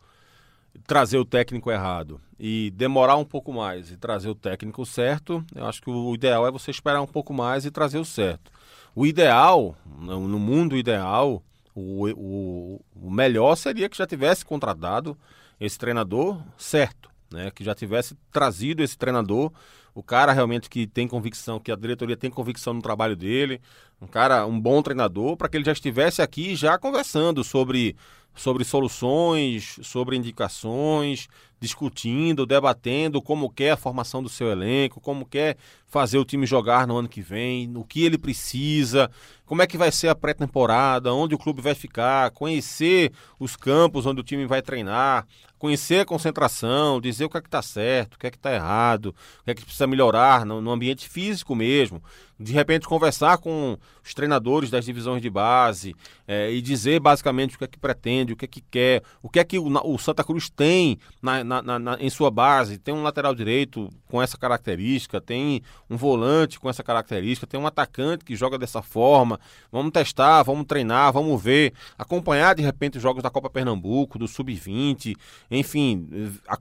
[0.86, 5.66] trazer o técnico errado e demorar um pouco mais e trazer o técnico certo, eu
[5.66, 8.50] acho que o ideal é você esperar um pouco mais e trazer o certo.
[8.94, 11.42] O ideal, no mundo ideal,
[11.74, 15.16] o, o, o melhor seria que já tivesse contratado
[15.64, 17.50] esse treinador certo, né?
[17.50, 19.52] que já tivesse trazido esse treinador
[19.94, 23.60] o cara realmente que tem convicção, que a diretoria tem convicção no trabalho dele,
[24.00, 27.94] um cara, um bom treinador, para que ele já estivesse aqui já conversando sobre,
[28.34, 31.28] sobre soluções, sobre indicações,
[31.62, 36.86] discutindo, debatendo como quer a formação do seu elenco, como quer fazer o time jogar
[36.88, 39.08] no ano que vem, o que ele precisa,
[39.46, 44.06] como é que vai ser a pré-temporada, onde o clube vai ficar, conhecer os campos
[44.06, 45.24] onde o time vai treinar,
[45.56, 48.52] conhecer a concentração, dizer o que é que está certo, o que é que está
[48.52, 52.02] errado, o que é que precisa melhorar no, no ambiente físico mesmo,
[52.42, 55.94] de repente conversar com os treinadores das divisões de base
[56.26, 59.28] é, e dizer basicamente o que é que pretende, o que é que quer, o
[59.28, 62.78] que é que o, o Santa Cruz tem na, na, na, em sua base.
[62.78, 67.66] Tem um lateral direito com essa característica, tem um volante com essa característica, tem um
[67.66, 69.38] atacante que joga dessa forma.
[69.70, 74.26] Vamos testar, vamos treinar, vamos ver, acompanhar de repente os jogos da Copa Pernambuco, do
[74.26, 75.16] Sub-20,
[75.50, 76.08] enfim,
[76.48, 76.58] a,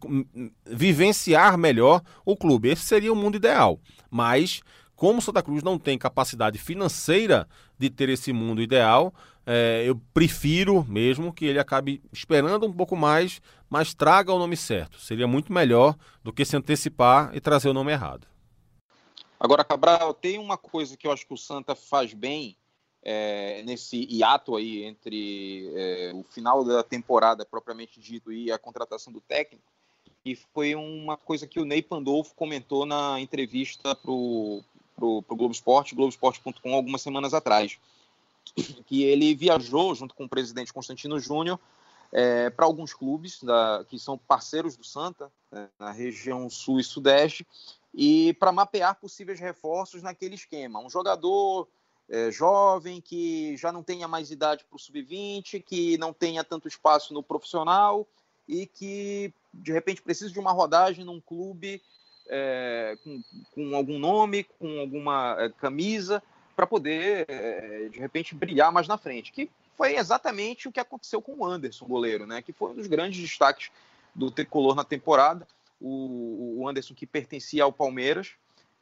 [0.65, 2.70] vivenciar melhor o clube.
[2.70, 3.80] Esse seria o mundo ideal.
[4.10, 4.62] Mas
[5.02, 9.12] como Santa Cruz não tem capacidade financeira de ter esse mundo ideal,
[9.44, 14.56] é, eu prefiro mesmo que ele acabe esperando um pouco mais, mas traga o nome
[14.56, 15.00] certo.
[15.00, 18.28] Seria muito melhor do que se antecipar e trazer o nome errado.
[19.40, 22.56] Agora, Cabral, tem uma coisa que eu acho que o Santa faz bem
[23.02, 29.12] é, nesse hiato aí entre é, o final da temporada propriamente dito e a contratação
[29.12, 29.66] do técnico,
[30.24, 34.64] e foi uma coisa que o Ney Pandolfo comentou na entrevista para o
[35.22, 37.80] para o Globo Esporte, Globoesporte.com, algumas semanas atrás,
[38.86, 41.60] que ele viajou junto com o presidente Constantino Júnior
[42.12, 46.84] é, para alguns clubes da, que são parceiros do Santa, né, na região sul e
[46.84, 47.46] sudeste,
[47.94, 50.80] e para mapear possíveis reforços naquele esquema.
[50.80, 51.68] Um jogador
[52.10, 56.68] é, jovem que já não tenha mais idade para o sub-20, que não tenha tanto
[56.68, 58.08] espaço no profissional
[58.48, 61.82] e que de repente precisa de uma rodagem num clube
[62.32, 63.22] é, com,
[63.54, 66.24] com, algum nome, com alguma é, camisa,
[66.56, 69.34] para poder, é, de repente, brilhar mais na frente.
[69.34, 72.41] Que foi exatamente o que aconteceu com o Anderson, goleiro, né?
[72.41, 73.70] que foi um dos grandes destaques
[74.15, 75.46] do tricolor na temporada.
[75.80, 78.32] O, o Anderson, que pertencia ao Palmeiras,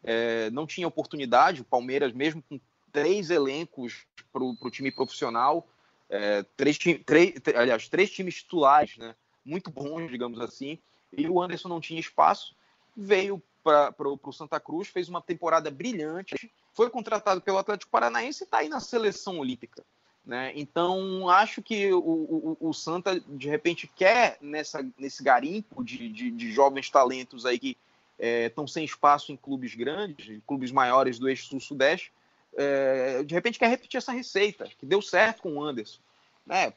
[0.04, 1.62] é, não tinha oportunidade.
[1.62, 2.60] O Palmeiras, mesmo com
[2.92, 5.68] três elencos para o time profissional,
[6.08, 9.16] é, três, três, aliás, três times titulares, né?
[9.44, 10.78] muito bons, digamos assim,
[11.12, 12.56] e o Anderson não tinha espaço
[13.00, 18.46] veio para o Santa Cruz, fez uma temporada brilhante, foi contratado pelo Atlético Paranaense e
[18.46, 19.84] está aí na seleção olímpica.
[20.26, 20.52] Né?
[20.56, 26.30] Então, acho que o, o, o, Santa, de repente, quer nessa, nesse garimpo de, de,
[26.30, 27.78] de jovens talentos aí que
[28.20, 32.12] estão é, sem espaço em clubes grandes, em clubes maiores do eixo sul-sudeste,
[32.56, 36.00] é, de repente quer repetir essa receita, que deu certo com o Anderson.
[36.46, 36.74] Né?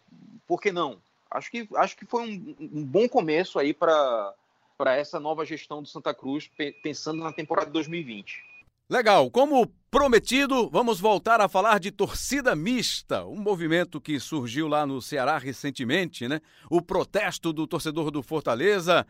[0.47, 0.99] Por que não?
[1.31, 4.35] Acho que, acho que foi um, um bom começo aí para
[4.83, 6.51] para essa nova gestão do Santa Cruz,
[6.83, 8.43] pensando na temporada de 2020.
[8.91, 14.85] Legal, como prometido, vamos voltar a falar de torcida mista, um movimento que surgiu lá
[14.85, 16.41] no Ceará recentemente, né?
[16.69, 19.07] O protesto do torcedor do Fortaleza.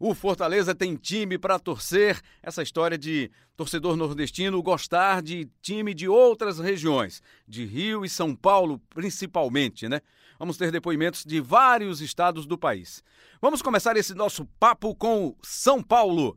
[0.00, 6.08] O Fortaleza tem time para torcer, essa história de torcedor nordestino gostar de time de
[6.08, 10.00] outras regiões, de Rio e São Paulo principalmente, né?
[10.38, 13.02] Vamos ter depoimentos de vários estados do país.
[13.40, 16.36] Vamos começar esse nosso papo com São Paulo.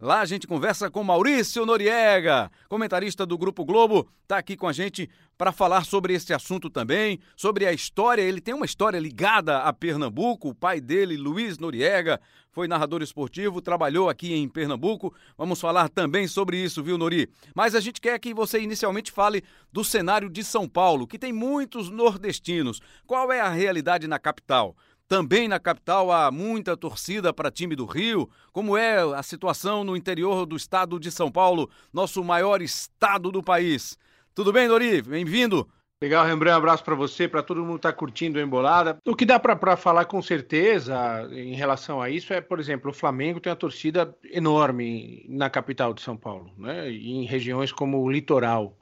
[0.00, 4.72] Lá a gente conversa com Maurício Noriega, comentarista do Grupo Globo, está aqui com a
[4.72, 8.20] gente para falar sobre esse assunto também, sobre a história.
[8.20, 10.48] Ele tem uma história ligada a Pernambuco.
[10.48, 15.14] O pai dele, Luiz Noriega, foi narrador esportivo, trabalhou aqui em Pernambuco.
[15.36, 17.28] Vamos falar também sobre isso, viu, Nori?
[17.54, 21.32] Mas a gente quer que você inicialmente fale do cenário de São Paulo, que tem
[21.32, 22.80] muitos nordestinos.
[23.06, 24.76] Qual é a realidade na capital?
[25.06, 28.28] Também na capital há muita torcida para time do Rio.
[28.52, 33.42] Como é a situação no interior do estado de São Paulo, nosso maior estado do
[33.42, 33.98] país?
[34.34, 35.02] Tudo bem, Dori?
[35.02, 35.68] Bem-vindo.
[36.00, 38.98] Legal, Rembrandt, um abraço para você, para todo mundo que está curtindo a embolada.
[39.06, 42.94] O que dá para falar com certeza em relação a isso é, por exemplo, o
[42.94, 46.90] Flamengo tem uma torcida enorme na capital de São Paulo, né?
[46.90, 48.76] Em regiões como o litoral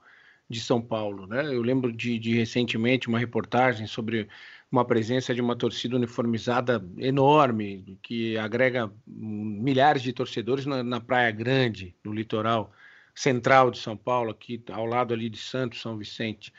[0.49, 1.47] de São Paulo, né?
[1.47, 4.29] Eu lembro de, de recentemente uma reportagem sobre
[4.73, 11.31] uma presença de uma torcida uniformizada enorme, que agrega milhares de torcedores na, na, Praia
[11.31, 12.73] Grande, no litoral
[13.15, 16.51] central de São Paulo, aqui ao lado ali de Santos, São Vicente.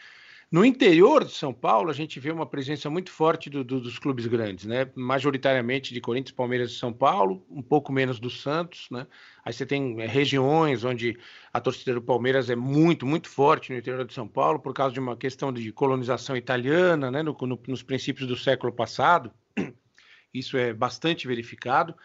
[0.53, 3.97] No interior de São Paulo, a gente vê uma presença muito forte do, do, dos
[3.97, 4.87] clubes grandes, né?
[4.93, 9.07] Majoritariamente de Corinthians, Palmeiras e São Paulo, um pouco menos do Santos, né?
[9.43, 11.17] Aí você tem é, regiões onde
[11.51, 14.93] a torcida do Palmeiras é muito, muito forte no interior de São Paulo, por causa
[14.93, 17.23] de uma questão de colonização italiana, né?
[17.23, 19.31] No, no, nos princípios do século passado.
[20.31, 21.95] Isso é bastante verificado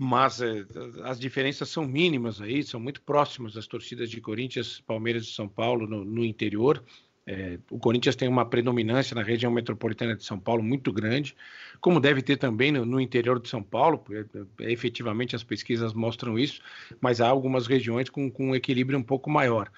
[0.00, 0.64] mas é,
[1.02, 5.48] as diferenças são mínimas aí, são muito próximas das torcidas de Corinthians, Palmeiras e São
[5.48, 6.84] Paulo no, no interior.
[7.30, 11.36] É, o Corinthians tem uma predominância na região metropolitana de São Paulo muito grande,
[11.78, 14.24] como deve ter também no, no interior de São Paulo, porque,
[14.60, 16.62] é, efetivamente as pesquisas mostram isso,
[17.02, 19.70] mas há algumas regiões com, com um equilíbrio um pouco maior.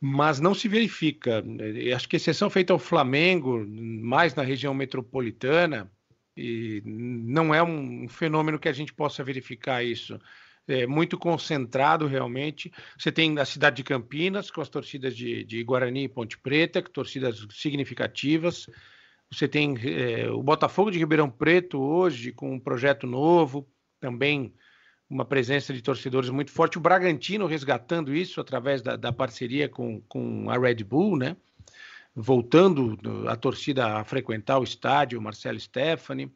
[0.00, 5.88] Mas não se verifica, é, acho que exceção feita ao Flamengo, mais na região metropolitana,
[6.36, 10.18] e não é um fenômeno que a gente possa verificar isso
[10.68, 12.72] é, muito concentrado realmente.
[12.98, 16.82] Você tem a cidade de Campinas, com as torcidas de, de Guarani e Ponte Preta,
[16.82, 18.66] torcidas significativas.
[19.30, 23.68] Você tem é, o Botafogo de Ribeirão Preto hoje, com um projeto novo,
[24.00, 24.52] também
[25.08, 26.78] uma presença de torcedores muito forte.
[26.78, 31.36] O Bragantino resgatando isso através da, da parceria com, com a Red Bull, né?
[32.14, 32.96] Voltando
[33.28, 36.32] a torcida a frequentar o estádio, Marcelo Stefani.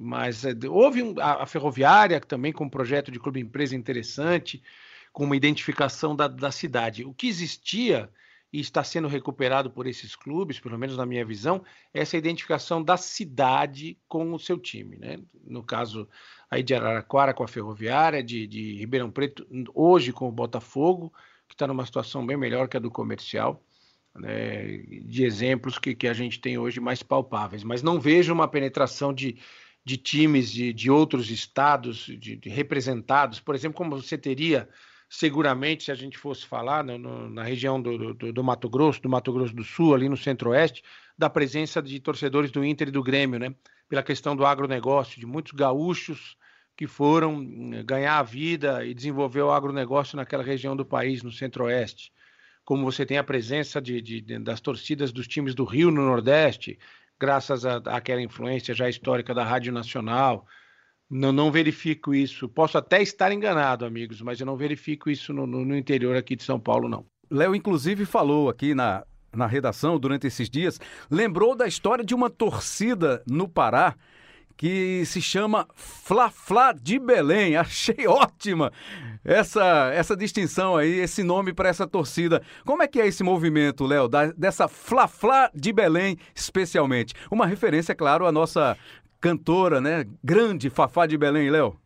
[0.00, 4.62] Mas é, houve um, a, a, Ferroviária também com um projeto de clube empresa interessante,
[5.12, 7.04] com uma identificação da, da cidade.
[7.04, 8.10] O que existia
[8.52, 12.82] e está sendo recuperado por esses clubes, pelo menos na minha visão, é essa identificação
[12.82, 14.96] da cidade com o seu time.
[14.96, 15.18] Né?
[15.44, 16.08] No caso
[16.50, 21.12] aí de Araraquara com a Ferroviária, de, de Ribeirão Preto, hoje com o Botafogo,
[21.48, 23.62] que está numa situação bem melhor que a do comercial.
[24.14, 28.48] Né, de exemplos que, que a gente tem hoje mais palpáveis, mas não vejo uma
[28.48, 29.36] penetração de,
[29.86, 34.68] de times de, de outros estados de, de representados, por exemplo, como você teria
[35.08, 39.00] seguramente se a gente fosse falar no, no, na região do, do, do, Mato Grosso,
[39.00, 40.82] do Mato Grosso do Sul, ali no Centro-Oeste,
[41.16, 43.54] da presença de torcedores do Inter e do Grêmio, né?
[43.88, 46.36] Pela questão do agronegócio, de muitos gaúchos
[46.76, 51.30] que foram eh, ganhar a vida e desenvolver o agronegócio naquela região do país, no
[51.30, 52.12] Centro-Oeste.
[52.64, 56.76] Como você tem a presença de, de, das torcidas dos times do Rio no Nordeste,
[57.18, 60.46] graças àquela influência já histórica da Rádio Nacional.
[61.08, 62.48] Não, não, verifico isso.
[62.48, 66.34] Posso até estar enganado, amigos, mas eu não verifico isso no, no, no interior aqui
[66.34, 67.06] de São Paulo, não.
[67.30, 72.28] Léo, inclusive, falou aqui na, na redação durante esses dias, lembrou da história de uma
[72.28, 73.94] torcida no Pará
[74.56, 77.56] que se chama Fla Fla de Belém.
[77.58, 78.72] Achei ótima
[79.24, 82.42] essa essa distinção aí, esse nome para essa torcida.
[82.64, 87.14] Como é que é esse movimento, Léo, dessa Fla Fla de Belém especialmente?
[87.30, 88.76] Uma referência, claro, à nossa
[89.20, 90.04] cantora, né?
[90.22, 91.78] Grande Fafá de Belém, Léo.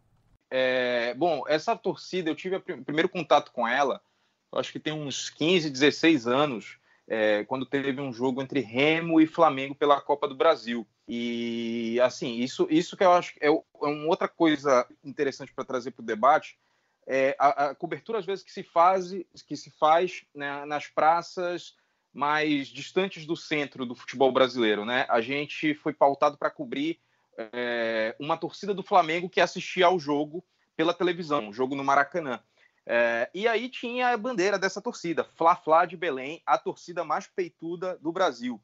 [0.51, 4.01] É, bom, essa torcida, eu tive o primeiro contato com ela,
[4.53, 9.27] acho que tem uns 15, 16 anos, é, quando teve um jogo entre Remo e
[9.27, 10.87] Flamengo pela Copa do Brasil.
[11.13, 15.91] E assim, isso, isso que eu acho é, é uma outra coisa interessante para trazer
[15.91, 16.57] para o debate.
[17.05, 19.11] É a, a, cobertura às vezes que se faz,
[19.45, 21.75] que se faz né, nas praças
[22.13, 25.05] mais distantes do centro do futebol brasileiro, né?
[25.09, 27.01] A gente foi pautado para cobrir
[27.37, 30.45] é, uma torcida do Flamengo que assistia ao jogo
[30.77, 32.41] pela televisão, o jogo no Maracanã.
[32.87, 37.27] É, e aí tinha a bandeira dessa torcida, Fla Fla de Belém, a torcida mais
[37.27, 38.61] peituda do Brasil.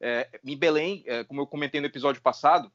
[0.00, 2.72] É, em Belém, é, como eu comentei no episódio passado,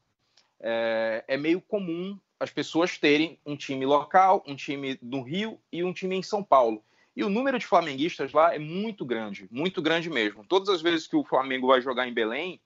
[0.60, 5.82] é, é, meio comum as pessoas terem um time local, um time no Rio e
[5.82, 6.84] um time em São Paulo.
[7.16, 10.44] E o número de flamenguistas lá é muito grande, muito grande mesmo.
[10.44, 12.60] Todas as vezes que o Flamengo vai jogar em Belém,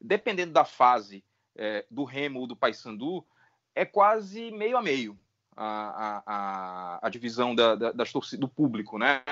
[0.00, 1.24] dependendo da fase
[1.56, 3.24] é, do Remo ou do Paysandu,
[3.74, 5.18] é quase meio a meio.
[5.56, 9.22] a, a, a divisão da, da, das torcidas, do público, né?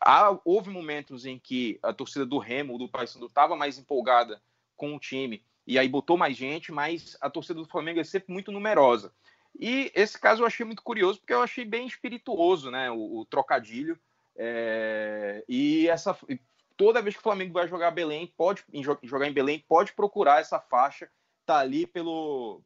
[0.00, 4.42] Há, houve momentos em que a torcida do Remo, do Paysandu, estava mais empolgada
[4.76, 8.32] com o time e aí botou mais gente, mas a torcida do Flamengo é sempre
[8.32, 9.12] muito numerosa.
[9.58, 12.90] E esse caso eu achei muito curioso porque eu achei bem espirituoso, né?
[12.90, 13.98] O, o trocadilho
[14.36, 16.16] é, e essa
[16.76, 18.64] toda vez que o Flamengo vai jogar Belém, pode
[19.02, 21.08] jogar em Belém, pode procurar essa faixa,
[21.44, 22.62] tá ali pelo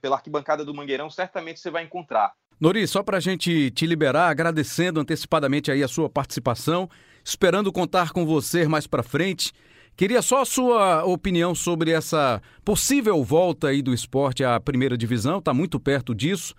[0.00, 2.34] pela arquibancada do Mangueirão, certamente você vai encontrar.
[2.60, 6.88] Nori, só para a gente te liberar, agradecendo antecipadamente aí a sua participação,
[7.24, 9.52] esperando contar com você mais para frente.
[9.96, 15.38] Queria só a sua opinião sobre essa possível volta aí do esporte à primeira divisão,
[15.38, 16.54] está muito perto disso,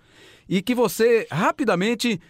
[0.48, 2.20] e que você rapidamente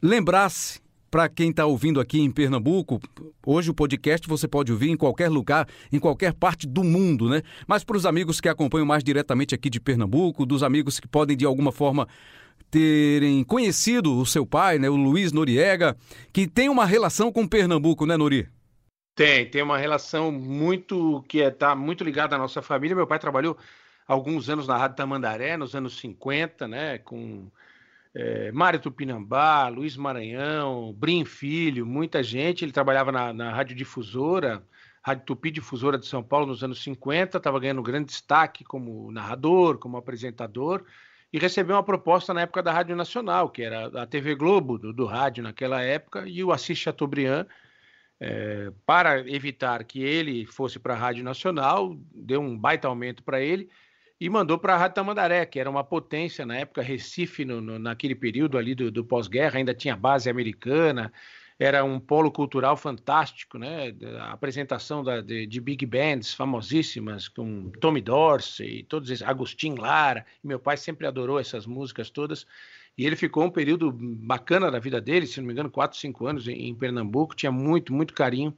[0.00, 0.80] lembrasse
[1.10, 3.00] para quem está ouvindo aqui em Pernambuco,
[3.44, 7.42] hoje o podcast você pode ouvir em qualquer lugar, em qualquer parte do mundo, né?
[7.66, 11.36] Mas para os amigos que acompanham mais diretamente aqui de Pernambuco, dos amigos que podem
[11.36, 12.06] de alguma forma
[12.70, 15.96] terem conhecido o seu pai, né, o Luiz Noriega,
[16.32, 18.48] que tem uma relação com Pernambuco, né, Nori?
[19.14, 22.94] Tem, tem uma relação muito que está é, muito ligada à nossa família.
[22.94, 23.56] Meu pai trabalhou
[24.06, 27.50] alguns anos na Rádio Tamandaré, nos anos 50, né, com
[28.14, 32.64] é, Mário Tupinambá, Luiz Maranhão, Brim Filho, muita gente.
[32.64, 34.62] Ele trabalhava na, na Rádio Difusora,
[35.02, 39.78] Rádio Tupi Difusora de São Paulo nos anos 50, estava ganhando grande destaque como narrador,
[39.78, 40.84] como apresentador,
[41.36, 44.90] e recebeu uma proposta na época da Rádio Nacional, que era a TV Globo do,
[44.90, 47.44] do rádio naquela época, e o Assis Chateaubriand,
[48.18, 53.38] é, para evitar que ele fosse para a Rádio Nacional, deu um baita aumento para
[53.38, 53.68] ele,
[54.18, 57.78] e mandou para a Rádio Tamandaré, que era uma potência na época, Recife, no, no,
[57.78, 61.12] naquele período ali do, do pós-guerra, ainda tinha base americana,
[61.58, 63.94] era um polo cultural fantástico, né?
[64.20, 70.26] A apresentação da, de, de, big bands famosíssimas, com Tommy Dorsey, todos esses, Agustin Lara,
[70.44, 72.46] meu pai sempre adorou essas músicas todas,
[72.96, 76.26] e ele ficou um período bacana da vida dele, se não me engano, 4, 5
[76.26, 78.54] anos em, em Pernambuco, tinha muito, muito carinho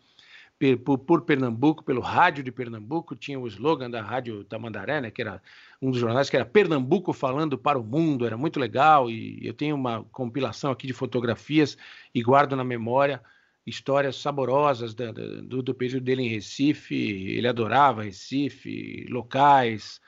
[0.84, 5.22] por, por, Pernambuco, pelo rádio de Pernambuco, tinha o slogan da Rádio Tamandaré, né, que
[5.22, 5.40] era
[5.80, 9.54] um dos jornais que era Pernambuco falando para o mundo, era muito legal e eu
[9.54, 11.78] tenho uma compilação aqui de fotografias
[12.12, 13.22] e guardo na memória
[13.64, 20.00] histórias saborosas da, da, do, do, período dele em Recife, ele adorava Recife, locais,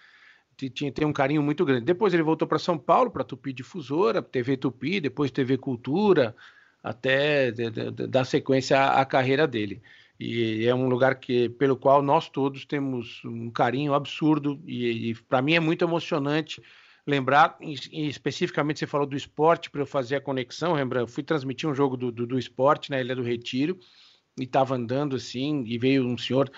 [0.57, 1.85] tinha, tem um carinho muito grande.
[1.85, 6.35] Depois ele voltou para São Paulo, para Tupi Difusora, TV Tupi, depois TV Cultura,
[6.83, 9.83] até dar sequência à, à carreira dele
[10.21, 14.61] e é um lugar que pelo qual nós todos temos um carinho absurdo.
[14.67, 16.63] E, e para mim é muito emocionante
[17.07, 17.75] lembrar e,
[18.07, 21.75] especificamente você falou do esporte para eu fazer a conexão Rembrandt eu fui transmitir um
[21.75, 23.79] jogo do, do, do esporte na Ilha do Retiro
[24.39, 26.51] e estava andando assim e veio um senhor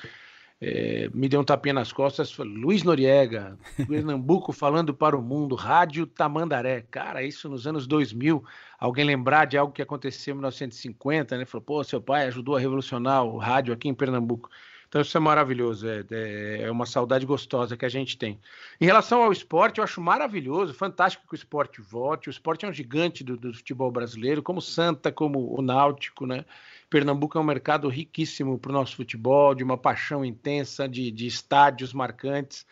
[0.65, 3.59] é, me deu um tapinha nas costas, falou, Luiz Noriega,
[3.89, 6.85] Pernambuco falando para o mundo, Rádio Tamandaré.
[6.89, 8.45] Cara, isso nos anos 2000,
[8.79, 11.45] alguém lembrar de algo que aconteceu em 1950, né?
[11.45, 14.49] Falou, pô, seu pai ajudou a revolucionar o rádio aqui em Pernambuco.
[14.89, 18.39] Então isso é maravilhoso, é, é, é, uma saudade gostosa que a gente tem.
[18.81, 22.29] Em relação ao esporte, eu acho maravilhoso, fantástico que o esporte volte.
[22.29, 26.45] O esporte é um gigante do, do futebol brasileiro, como Santa, como o Náutico, né?
[26.93, 31.27] Pernambuco é um mercado riquíssimo para o nosso futebol, de uma paixão intensa, de, de
[31.27, 32.67] estádios marcantes.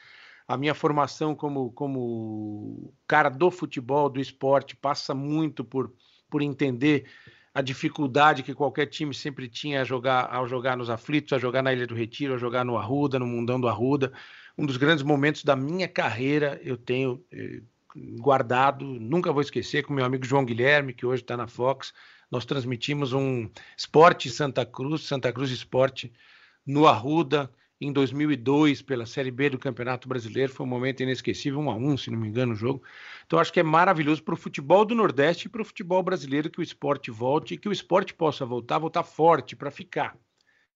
[0.47, 5.91] A minha formação como, como cara do futebol, do esporte, passa muito por,
[6.29, 7.07] por entender
[7.55, 11.63] a dificuldade que qualquer time sempre tinha a jogar, ao jogar nos aflitos, a jogar
[11.63, 14.13] na Ilha do Retiro, a jogar no Arruda, no Mundão do Arruda.
[14.59, 17.63] Um dos grandes momentos da minha carreira eu tenho eh,
[18.19, 21.95] guardado, nunca vou esquecer, com meu amigo João Guilherme, que hoje está na Fox
[22.31, 26.13] nós transmitimos um Esporte Santa Cruz, Santa Cruz Esporte,
[26.65, 27.51] no Arruda,
[27.81, 30.53] em 2002, pela Série B do Campeonato Brasileiro.
[30.53, 32.83] Foi um momento inesquecível, um a um, se não me engano, o jogo.
[33.27, 36.51] Então, acho que é maravilhoso para o futebol do Nordeste e para o futebol brasileiro
[36.51, 40.15] que o esporte volte e que o esporte possa voltar, voltar forte para ficar.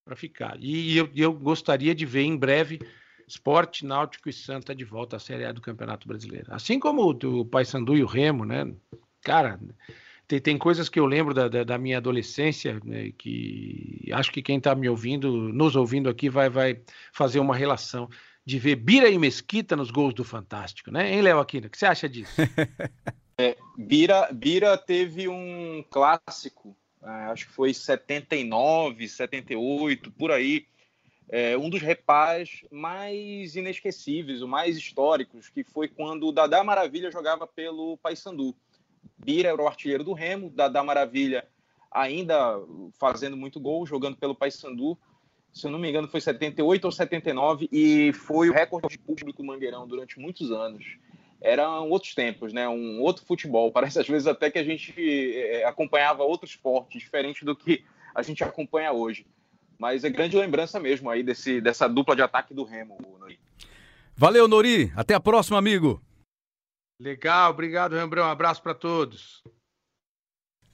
[0.02, 0.56] Para ficar.
[0.58, 2.80] E eu, eu gostaria de ver em breve
[3.26, 6.46] Esporte, Náutico e Santa de volta à Série A do Campeonato Brasileiro.
[6.50, 8.70] Assim como o, o Paysandu e o Remo, né?
[9.22, 9.58] Cara,
[10.26, 14.42] tem, tem coisas que eu lembro da, da, da minha adolescência né, que acho que
[14.42, 16.80] quem está me ouvindo, nos ouvindo aqui, vai, vai
[17.12, 18.08] fazer uma relação
[18.44, 21.12] de ver Bira e Mesquita nos gols do Fantástico, né?
[21.12, 21.66] Hein, Léo Aquino?
[21.66, 22.34] O que você acha disso?
[23.36, 30.68] É, Bira, Bira teve um clássico, é, acho que foi 79, 78, por aí.
[31.28, 37.10] É, um dos repás mais inesquecíveis, o mais históricos, que foi quando o Dadá Maravilha
[37.10, 38.54] jogava pelo Paysandu.
[39.18, 41.46] Bira era o artilheiro do Remo, Dadá Maravilha
[41.94, 42.60] ainda
[42.98, 44.98] fazendo muito gol, jogando pelo Paysandu.
[45.52, 49.44] Se eu não me engano, foi 78 ou 79 e foi o recorde de público
[49.44, 50.84] Mangueirão durante muitos anos.
[51.40, 52.68] eram outros tempos, né?
[52.68, 53.70] Um outro futebol.
[53.72, 54.92] Parece às vezes até que a gente
[55.36, 59.24] é, acompanhava outro esporte diferente do que a gente acompanha hoje.
[59.78, 63.38] Mas é grande lembrança mesmo aí desse, dessa dupla de ataque do Remo, Nori.
[64.16, 64.92] Valeu, Nori.
[64.96, 66.00] Até a próxima, amigo.
[66.98, 68.24] Legal, obrigado, Rembrão.
[68.24, 69.42] Um abraço para todos.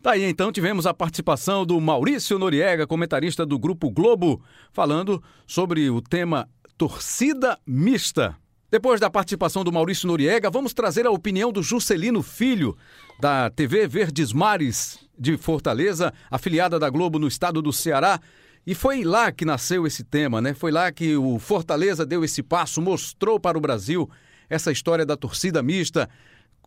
[0.02, 4.42] Tá aí então, tivemos a participação do Maurício Noriega, comentarista do Grupo Globo,
[4.72, 6.48] falando sobre o tema
[6.78, 8.34] torcida mista.
[8.70, 12.76] Depois da participação do Maurício Noriega, vamos trazer a opinião do Juscelino Filho,
[13.20, 18.20] da TV Verdes Mares de Fortaleza, afiliada da Globo no estado do Ceará.
[18.66, 20.54] E foi lá que nasceu esse tema, né?
[20.54, 24.08] Foi lá que o Fortaleza deu esse passo, mostrou para o Brasil
[24.50, 26.10] essa história da torcida mista,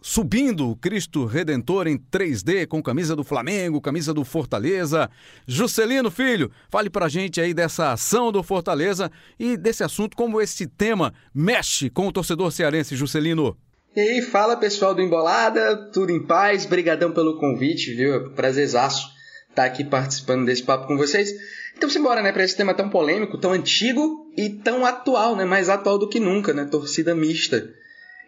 [0.01, 5.09] subindo o Cristo Redentor em 3D com camisa do Flamengo, camisa do Fortaleza.
[5.45, 10.65] Juscelino Filho, fale pra gente aí dessa ação do Fortaleza e desse assunto, como esse
[10.65, 13.55] tema mexe com o torcedor cearense, Juscelino.
[13.95, 18.31] E aí, fala pessoal do Embolada, tudo em paz, brigadão pelo convite, viu?
[18.31, 19.13] Prazerzaço
[19.53, 21.31] estar aqui participando desse papo com vocês.
[21.76, 25.69] Então, simbora, né, para esse tema tão polêmico, tão antigo e tão atual, né, mais
[25.69, 27.69] atual do que nunca, né, torcida mista.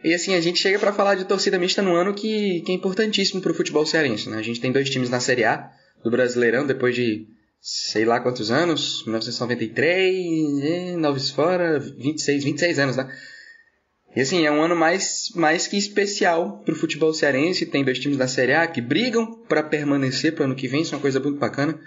[0.04, 2.76] E assim, a gente chega para falar de torcida mista no ano que, que é
[2.76, 4.30] importantíssimo para o futebol cearense.
[4.30, 4.38] Né?
[4.38, 5.72] A gente tem dois times na Série A
[6.04, 7.26] do Brasileirão depois de
[7.60, 13.12] sei lá quantos anos, 1993, Noves fora, 26, 26 anos, né?
[14.16, 17.66] E assim, é um ano mais, mais que especial para o futebol cearense.
[17.66, 20.94] Tem dois times da Série A que brigam para permanecer para ano que vem, isso
[20.94, 21.78] é uma coisa muito bacana.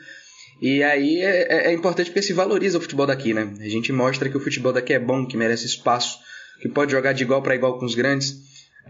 [0.61, 3.53] E aí é, é, é, importante porque se valoriza o futebol daqui, né?
[3.61, 6.19] A gente mostra que o futebol daqui é bom, que merece espaço
[6.61, 8.37] que pode jogar de igual para igual com os grandes.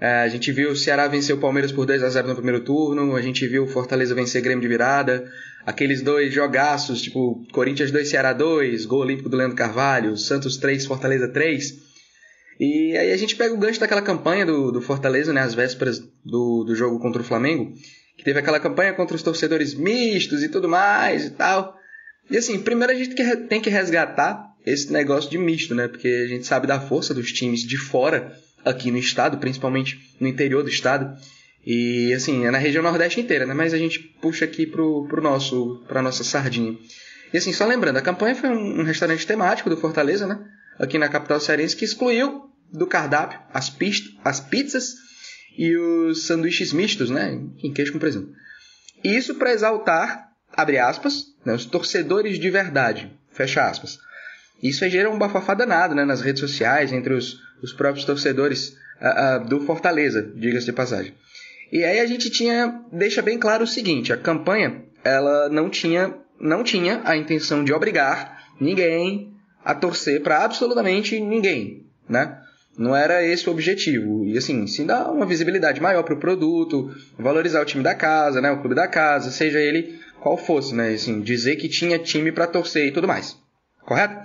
[0.01, 2.61] É, a gente viu o Ceará vencer o Palmeiras por 2 a 0 no primeiro
[2.61, 5.31] turno, a gente viu o Fortaleza vencer Grêmio de virada,
[5.67, 10.87] aqueles dois jogaços, tipo Corinthians 2, Ceará 2, gol olímpico do Leandro Carvalho, Santos 3,
[10.87, 11.89] Fortaleza 3.
[12.61, 15.99] E aí a gente pega o gancho daquela campanha do, do Fortaleza, né, às vésperas
[16.25, 17.73] do, do jogo contra o Flamengo,
[18.19, 21.79] que teve aquela campanha contra os torcedores mistos e tudo mais e tal.
[22.29, 23.15] E assim, primeiro a gente
[23.49, 25.87] tem que resgatar esse negócio de misto, né?
[25.87, 30.27] Porque a gente sabe da força dos times de fora aqui no estado, principalmente no
[30.27, 31.17] interior do estado.
[31.65, 33.55] E assim, é na região nordeste inteira, né?
[33.55, 36.77] Mas a gente puxa aqui pro, pro nosso, pra nossa sardinha.
[37.33, 40.39] E assim, só lembrando, a campanha foi um, restaurante temático do Fortaleza, né?
[40.77, 42.43] Aqui na capital cearense, que excluiu
[42.73, 44.95] do cardápio as, pist as pizzas
[45.59, 47.37] e os sanduíches mistos, né?
[47.61, 48.33] Em queijo com presunto.
[49.03, 53.99] Isso para exaltar, abre aspas, né, os torcedores de verdade, fecha aspas.
[54.63, 58.77] Isso aí gera um bafafá danado né, nas redes sociais, entre os, os próprios torcedores
[59.01, 61.15] uh, uh, do Fortaleza, diga-se de passagem.
[61.73, 66.15] E aí a gente tinha, deixa bem claro o seguinte, a campanha, ela não tinha,
[66.41, 69.33] não tinha a intenção de obrigar ninguém
[69.65, 72.41] a torcer para absolutamente ninguém, né?
[72.79, 74.25] Não era esse o objetivo.
[74.25, 78.41] E assim, sim dar uma visibilidade maior para o produto, valorizar o time da casa,
[78.41, 78.51] né?
[78.51, 80.91] O clube da casa, seja ele qual fosse, né?
[80.91, 83.37] Assim, dizer que tinha time para torcer e tudo mais
[83.89, 84.21] correto?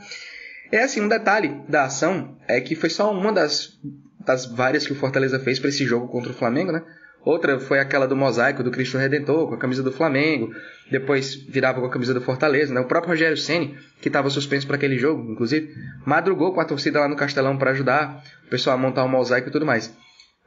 [0.71, 3.79] É assim, um detalhe da ação é que foi só uma das,
[4.25, 6.83] das várias que o Fortaleza fez para esse jogo contra o Flamengo, né?
[7.23, 10.53] Outra foi aquela do mosaico do Cristo Redentor, com a camisa do Flamengo.
[10.91, 12.73] Depois virava com a camisa do Fortaleza.
[12.73, 12.81] Né?
[12.81, 15.73] O próprio Rogério Ceni, que estava suspenso para aquele jogo, inclusive,
[16.05, 18.21] madrugou com a torcida lá no Castelão para ajudar
[18.53, 19.91] pessoal a montar o mosaico e tudo mais.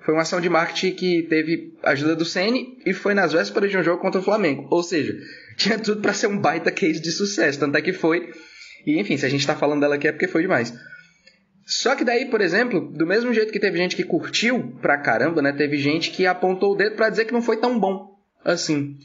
[0.05, 3.77] Foi uma ação de marketing que teve ajuda do Ceni e foi nas vésperas de
[3.77, 4.69] um jogo contra o Flamengo.
[4.71, 5.13] Ou seja,
[5.59, 7.59] tinha tudo para ser um baita case de sucesso.
[7.59, 8.33] Tanto é que foi
[8.87, 10.73] e enfim, se a gente está falando dela aqui é porque foi demais.
[11.67, 15.43] Só que daí, por exemplo, do mesmo jeito que teve gente que curtiu pra caramba,
[15.43, 15.53] né?
[15.53, 18.97] Teve gente que apontou o dedo para dizer que não foi tão bom assim.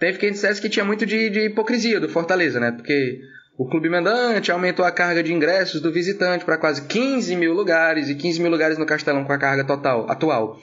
[0.00, 2.72] Teve quem dissesse que tinha muito de, de hipocrisia do Fortaleza, né?
[2.72, 3.20] Porque
[3.60, 8.08] o clube mandante aumentou a carga de ingressos do visitante para quase 15 mil lugares,
[8.08, 10.58] e 15 mil lugares no Castelão com a carga total atual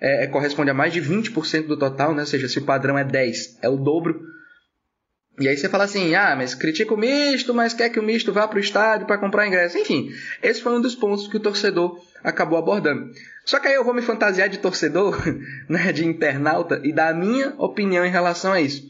[0.00, 2.20] é, é corresponde a mais de 20% do total, né?
[2.20, 4.18] ou seja, se o padrão é 10, é o dobro
[5.38, 8.32] e aí você fala assim, ah, mas critica o misto, mas quer que o misto
[8.32, 9.76] vá para o estádio para comprar ingresso.
[9.76, 10.08] Enfim,
[10.42, 13.10] esse foi um dos pontos que o torcedor acabou abordando.
[13.44, 15.16] Só que aí eu vou me fantasiar de torcedor,
[15.68, 18.82] né, de internauta, e dar a minha opinião em relação a isso.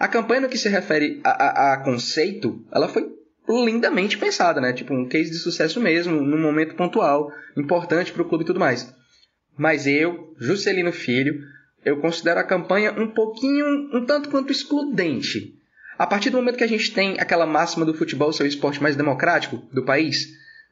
[0.00, 3.06] A campanha no que se refere a, a, a conceito, ela foi
[3.46, 4.72] lindamente pensada, né?
[4.72, 8.58] Tipo, um case de sucesso mesmo, num momento pontual, importante para o clube e tudo
[8.58, 8.90] mais.
[9.58, 11.34] Mas eu, Juscelino Filho,
[11.84, 15.60] eu considero a campanha um pouquinho, um tanto quanto excludente
[15.98, 18.82] a partir do momento que a gente tem aquela máxima do futebol ser o esporte
[18.82, 20.28] mais democrático do país,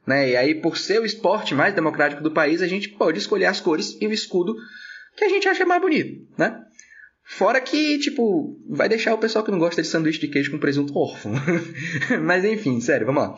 [0.07, 0.31] né?
[0.31, 3.59] E aí, por ser o esporte mais democrático do país, a gente pode escolher as
[3.59, 4.55] cores e o escudo
[5.15, 6.59] que a gente acha mais bonito, né?
[7.31, 10.57] Fora que, tipo, vai deixar o pessoal que não gosta de sanduíche de queijo com
[10.57, 11.31] presunto órfão.
[12.25, 13.37] Mas enfim, sério, vamos lá.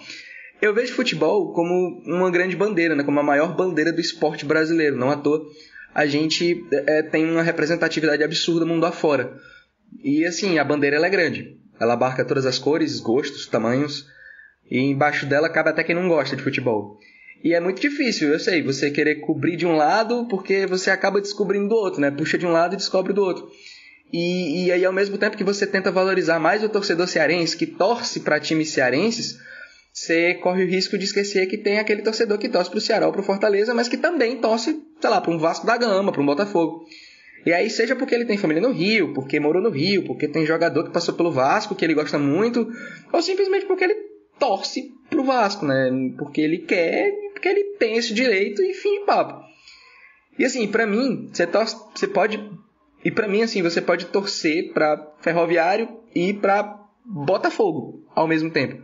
[0.61, 3.03] Eu vejo futebol como uma grande bandeira, né?
[3.03, 4.95] como a maior bandeira do esporte brasileiro.
[4.95, 5.45] Não à toa,
[5.93, 9.37] a gente é, tem uma representatividade absurda mundo afora.
[10.01, 11.57] E assim, a bandeira é grande.
[11.77, 14.07] Ela abarca todas as cores, gostos, tamanhos.
[14.69, 16.97] E embaixo dela cabe até quem não gosta de futebol.
[17.43, 21.19] E é muito difícil, eu sei, você querer cobrir de um lado porque você acaba
[21.19, 22.09] descobrindo do outro, né?
[22.09, 23.49] Puxa de um lado e descobre do outro.
[24.11, 27.65] E, e aí, ao mesmo tempo que você tenta valorizar mais o torcedor cearense, que
[27.65, 29.39] torce para times cearenses,
[29.93, 33.05] você corre o risco de esquecer que tem aquele torcedor que torce para o Ceará
[33.07, 36.11] ou para o Fortaleza, mas que também torce, sei lá, para um Vasco da Gama,
[36.11, 36.85] para um Botafogo.
[37.45, 40.45] E aí, seja porque ele tem família no Rio, porque morou no Rio, porque tem
[40.45, 42.69] jogador que passou pelo Vasco, que ele gosta muito,
[43.11, 43.95] ou simplesmente porque ele
[44.37, 45.89] torce pro Vasco, né?
[46.17, 49.41] Porque ele quer, porque ele tem esse direito e fim de papo.
[50.37, 52.37] E assim, para mim, você torce, você pode
[53.03, 58.81] e para mim assim, você pode torcer para Ferroviário e para Botafogo ao mesmo tempo.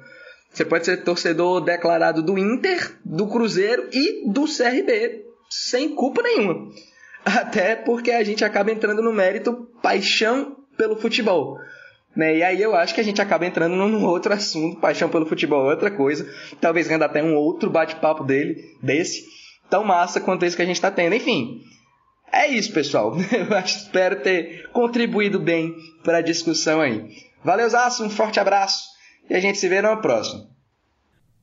[0.51, 6.69] Você pode ser torcedor declarado do Inter, do Cruzeiro e do CRB, sem culpa nenhuma.
[7.23, 11.59] Até porque a gente acaba entrando no mérito paixão pelo futebol.
[12.15, 12.37] Né?
[12.37, 15.67] E aí eu acho que a gente acaba entrando num outro assunto, paixão pelo futebol
[15.67, 16.27] é outra coisa.
[16.59, 19.23] Talvez renda até um outro bate-papo dele, desse,
[19.69, 21.13] tão massa quanto esse que a gente está tendo.
[21.13, 21.61] Enfim,
[22.31, 23.15] é isso, pessoal.
[23.31, 27.07] Eu espero ter contribuído bem para a discussão aí.
[27.43, 28.85] Valeu, Zaço, um forte abraço
[29.29, 30.57] e a gente se vê no próximo.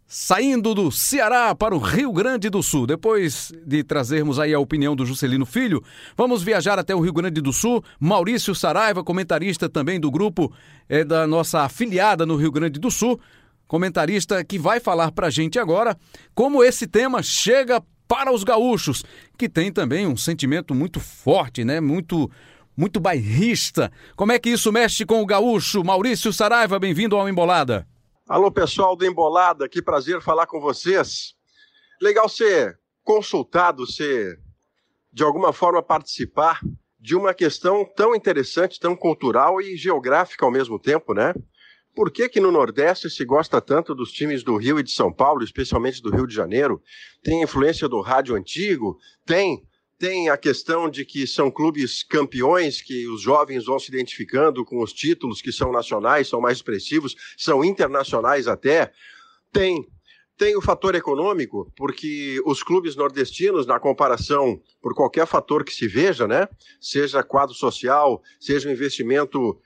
[0.07, 2.87] Saindo do Ceará para o Rio Grande do Sul.
[2.87, 5.83] Depois de trazermos aí a opinião do Juscelino Filho,
[6.17, 7.83] vamos viajar até o Rio Grande do Sul.
[7.99, 10.53] Maurício Saraiva, comentarista também do grupo
[10.89, 13.19] é da nossa afiliada no Rio Grande do Sul,
[13.67, 15.97] comentarista que vai falar para a gente agora
[16.35, 19.05] como esse tema chega para os gaúchos,
[19.39, 21.81] que tem também um sentimento muito forte, né?
[21.81, 22.31] Muito
[22.77, 23.93] muito bairrista.
[24.17, 25.85] Como é que isso mexe com o gaúcho?
[25.85, 27.87] Maurício Saraiva, bem-vindo ao Embolada.
[28.29, 31.35] Alô, pessoal do Embolada, que prazer falar com vocês.
[32.01, 34.41] Legal ser consultado, ser
[35.13, 36.61] de alguma forma participar
[36.99, 41.35] de uma questão tão interessante, tão cultural e geográfica ao mesmo tempo, né?
[41.95, 45.13] Por que, que no Nordeste se gosta tanto dos times do Rio e de São
[45.13, 46.83] Paulo, especialmente do Rio de Janeiro?
[47.23, 48.99] Tem influência do rádio antigo?
[49.25, 49.63] Tem
[49.97, 54.83] tem a questão de que são clubes campeões, que os jovens vão se identificando com
[54.83, 58.93] os títulos que são nacionais, são mais expressivos, são internacionais até.
[59.53, 59.87] Tem
[60.37, 65.87] tem o fator econômico, porque os clubes nordestinos, na comparação, por qualquer fator que se
[65.87, 66.49] veja, né?
[66.81, 69.57] Seja quadro social, seja investimento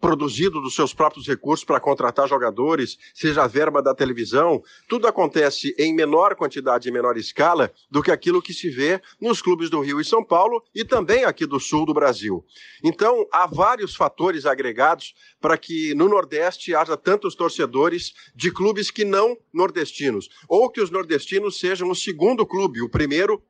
[0.00, 5.74] produzido dos seus próprios recursos para contratar jogadores, seja a verba da televisão, tudo acontece
[5.78, 9.80] em menor quantidade e menor escala do que aquilo que se vê nos clubes do
[9.80, 12.44] Rio e São Paulo e também aqui do sul do Brasil.
[12.84, 19.04] Então, há vários fatores agregados para que no Nordeste haja tantos torcedores de clubes que
[19.04, 23.42] não nordestinos, ou que os nordestinos sejam o segundo clube, o primeiro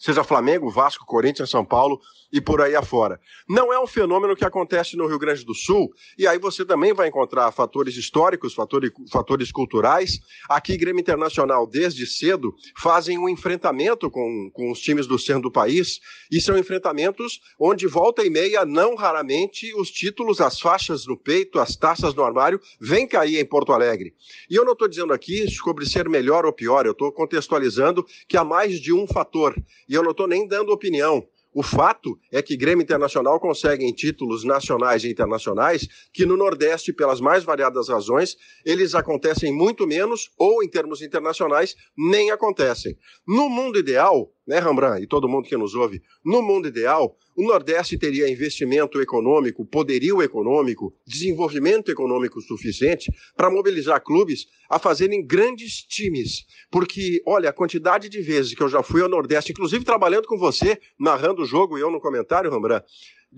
[0.00, 2.00] seja Flamengo, Vasco, Corinthians, São Paulo
[2.32, 3.20] e por aí afora.
[3.48, 6.92] Não é um fenômeno que acontece no Rio Grande do Sul, e aí você também
[6.92, 10.20] vai encontrar fatores históricos, fatores, fatores culturais.
[10.48, 15.50] Aqui, Grêmio Internacional, desde cedo, fazem um enfrentamento com, com os times do centro do
[15.50, 21.16] país, e são enfrentamentos onde volta e meia, não raramente, os títulos, as faixas no
[21.16, 24.14] peito, as taças no armário, vêm cair em Porto Alegre.
[24.48, 28.36] E eu não estou dizendo aqui sobre ser melhor ou pior, eu estou contextualizando que
[28.36, 29.54] há mais de um fator,
[29.90, 31.26] e eu não estou nem dando opinião.
[31.52, 37.20] O fato é que Grêmio Internacional conseguem títulos nacionais e internacionais que no Nordeste, pelas
[37.20, 42.96] mais variadas razões, eles acontecem muito menos ou, em termos internacionais, nem acontecem.
[43.26, 47.46] No mundo ideal, né, Rembrandt, e todo mundo que nos ouve, no mundo ideal, o
[47.46, 55.84] Nordeste teria investimento econômico, poderio econômico, desenvolvimento econômico suficiente para mobilizar clubes a fazerem grandes
[55.84, 56.46] times.
[56.68, 60.36] Porque, olha, a quantidade de vezes que eu já fui ao Nordeste, inclusive trabalhando com
[60.36, 62.84] você, narrando o jogo e eu no comentário, Rembrandt,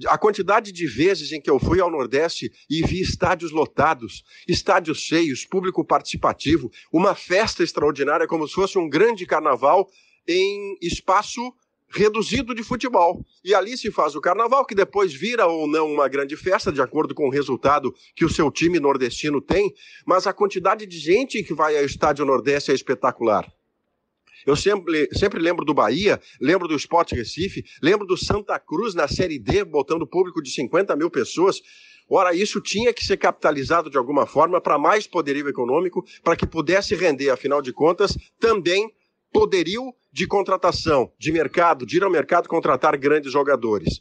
[0.06, 4.98] a quantidade de vezes em que eu fui ao Nordeste e vi estádios lotados, estádios
[4.98, 9.86] cheios, público participativo, uma festa extraordinária, como se fosse um grande carnaval
[10.26, 11.40] em espaço
[11.92, 13.24] reduzido de futebol.
[13.44, 16.80] E ali se faz o carnaval, que depois vira ou não uma grande festa, de
[16.80, 19.72] acordo com o resultado que o seu time nordestino tem,
[20.06, 23.50] mas a quantidade de gente que vai ao estádio Nordeste é espetacular.
[24.44, 29.06] Eu sempre, sempre lembro do Bahia, lembro do Sport Recife, lembro do Santa Cruz na
[29.06, 31.62] Série D, botando público de 50 mil pessoas.
[32.08, 36.46] Ora, isso tinha que ser capitalizado de alguma forma para mais poderio econômico, para que
[36.46, 38.92] pudesse render, afinal de contas, também
[39.32, 44.00] poderio de contratação, de mercado, de ir ao mercado contratar grandes jogadores.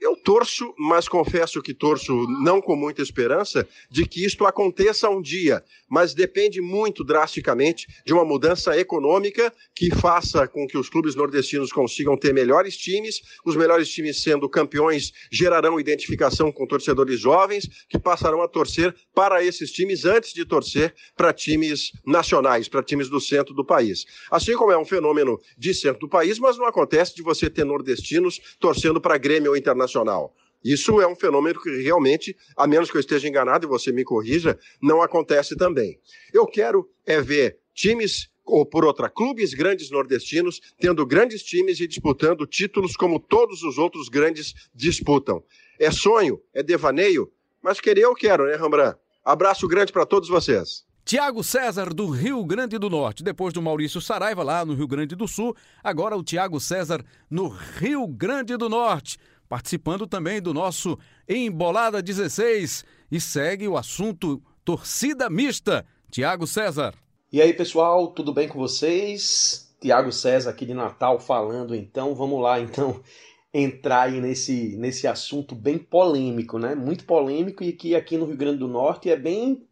[0.00, 5.20] Eu torço, mas confesso que torço não com muita esperança de que isto aconteça um
[5.20, 11.14] dia, mas depende muito drasticamente de uma mudança econômica que faça com que os clubes
[11.14, 17.68] nordestinos consigam ter melhores times, os melhores times sendo campeões gerarão identificação com torcedores jovens
[17.86, 23.10] que passarão a torcer para esses times antes de torcer para times nacionais, para times
[23.10, 24.06] do centro do país.
[24.30, 27.64] Assim como é um fenômeno de centro do país, mas não acontece de você ter
[27.64, 29.56] nordestinos torcendo para Grêmio ou
[29.90, 30.34] Internacional nacional.
[30.62, 34.04] Isso é um fenômeno que realmente, a menos que eu esteja enganado e você me
[34.04, 35.98] corrija, não acontece também.
[36.32, 41.86] Eu quero é ver times ou por outra, clubes grandes nordestinos tendo grandes times e
[41.86, 45.42] disputando títulos como todos os outros grandes disputam.
[45.78, 47.30] É sonho, é devaneio,
[47.62, 48.94] mas querer eu quero, né, Rambran?
[49.24, 50.84] Abraço grande para todos vocês.
[51.04, 53.22] Tiago César, do Rio Grande do Norte.
[53.24, 55.56] Depois do Maurício Saraiva, lá no Rio Grande do Sul.
[55.82, 59.16] Agora o Tiago César, no Rio Grande do Norte
[59.50, 60.96] participando também do nosso
[61.28, 65.84] Embolada 16 e segue o assunto torcida mista.
[66.08, 66.94] Tiago César.
[67.32, 69.74] E aí, pessoal, tudo bem com vocês?
[69.80, 73.00] Tiago César aqui de Natal falando, então vamos lá, então
[73.52, 76.76] entrar aí nesse, nesse assunto bem polêmico, né?
[76.76, 79.66] Muito polêmico e que aqui no Rio Grande do Norte é bem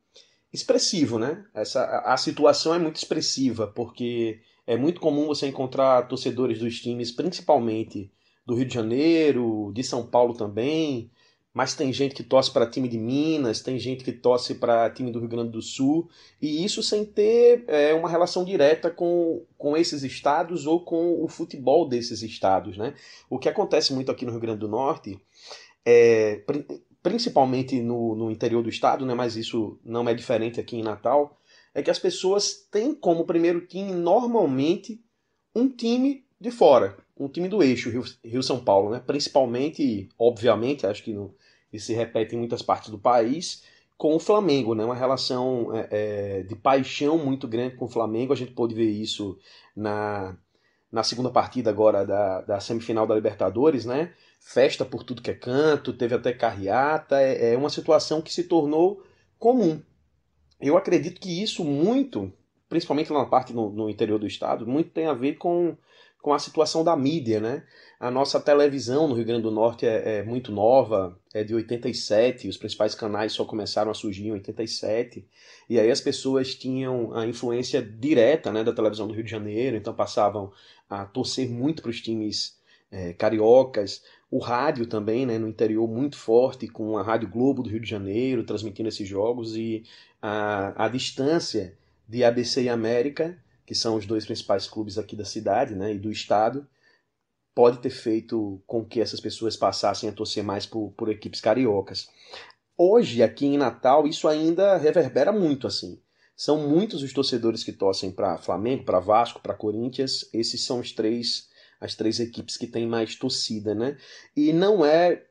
[0.53, 1.45] expressivo, né?
[1.55, 7.13] Essa, a situação é muito expressiva, porque é muito comum você encontrar torcedores dos times,
[7.13, 8.11] principalmente
[8.49, 11.11] do Rio de Janeiro, de São Paulo também,
[11.53, 15.13] mas tem gente que torce para time de Minas, tem gente que torce para time
[15.13, 16.09] do Rio Grande do Sul,
[16.41, 21.29] e isso sem ter é, uma relação direta com, com esses estados ou com o
[21.29, 22.79] futebol desses estados.
[22.79, 22.95] Né?
[23.29, 25.21] O que acontece muito aqui no Rio Grande do Norte,
[25.85, 26.43] é,
[27.03, 31.39] principalmente no, no interior do estado, né, mas isso não é diferente aqui em Natal,
[31.75, 35.05] é que as pessoas têm como primeiro time normalmente
[35.55, 37.91] um time de fora um time do eixo
[38.25, 39.03] Rio-São Paulo, né?
[39.05, 41.35] principalmente, obviamente, acho que no,
[41.73, 43.65] isso se repete em muitas partes do país,
[43.97, 44.85] com o Flamengo, né?
[44.85, 48.33] uma relação é, é, de paixão muito grande com o Flamengo.
[48.33, 49.37] A gente pôde ver isso
[49.75, 50.37] na,
[50.93, 54.15] na segunda partida agora da, da semifinal da Libertadores, né?
[54.41, 58.45] Festa por tudo que é canto, teve até carreata, é, é uma situação que se
[58.45, 59.03] tornou
[59.37, 59.83] comum.
[60.61, 62.33] Eu acredito que isso muito,
[62.69, 65.77] principalmente na parte no, no interior do estado, muito tem a ver com
[66.21, 67.63] com a situação da mídia, né?
[68.01, 72.49] A nossa televisão no Rio Grande do Norte é, é, muito nova, é de 87,
[72.49, 75.27] os principais canais só começaram a surgir em 87,
[75.69, 79.77] e aí as pessoas tinham a influência direta né, da televisão do Rio de Janeiro,
[79.77, 80.53] então passavam
[80.89, 82.57] a torcer muito para os times
[82.91, 87.71] é, cariocas, o rádio também, né, no interior muito forte, com a Rádio Globo do
[87.71, 89.83] Rio de Janeiro transmitindo esses jogos, e
[90.23, 91.75] a, a distância
[92.09, 93.37] de ABC e América
[93.69, 96.67] que são os dois principais clubes aqui da cidade né, e do estado,
[97.55, 102.09] pode ter feito com que essas pessoas passassem a torcer mais por, por equipes cariocas.
[102.79, 106.01] Hoje, aqui em Natal, isso ainda reverbera muito assim.
[106.35, 110.27] São muitos os torcedores que torcem para Flamengo, para Vasco, para Corinthians.
[110.33, 113.99] Esses são os três, as três equipes que têm mais torcida, né?
[114.35, 115.27] E não é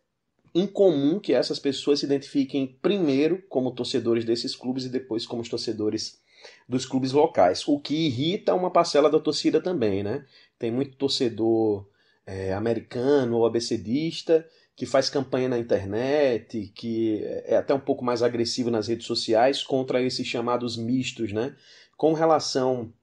[0.54, 5.50] incomum que essas pessoas se identifiquem primeiro como torcedores desses clubes e depois como os
[5.50, 6.20] torcedores
[6.68, 10.26] dos clubes locais, o que irrita uma parcela da torcida também, né?
[10.60, 11.88] Tem muito torcedor
[12.26, 14.46] é, americano ou abecedista
[14.76, 19.64] que faz campanha na internet, que é até um pouco mais agressivo nas redes sociais
[19.64, 21.56] contra esses chamados mistos, né?
[21.98, 22.94] Com relação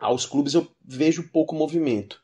[0.00, 2.20] aos clubes, eu vejo pouco movimento.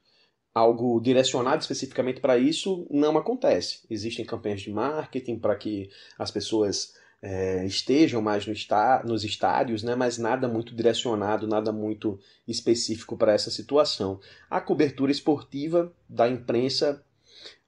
[0.53, 3.87] Algo direcionado especificamente para isso não acontece.
[3.89, 5.89] Existem campanhas de marketing para que
[6.19, 11.73] as pessoas é, estejam mais no está, nos estádios, né, mas nada muito direcionado, nada
[11.73, 14.21] muito específico para essa situação.
[14.49, 17.05] A cobertura esportiva da imprensa,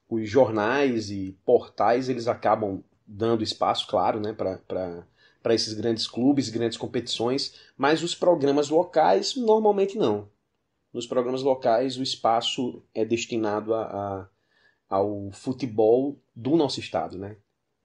[0.09, 6.77] os jornais e portais, eles acabam dando espaço, claro, né, para esses grandes clubes, grandes
[6.77, 10.29] competições, mas os programas locais normalmente não.
[10.93, 14.29] Nos programas locais o espaço é destinado a, a
[14.91, 17.37] ao futebol do nosso estado, né?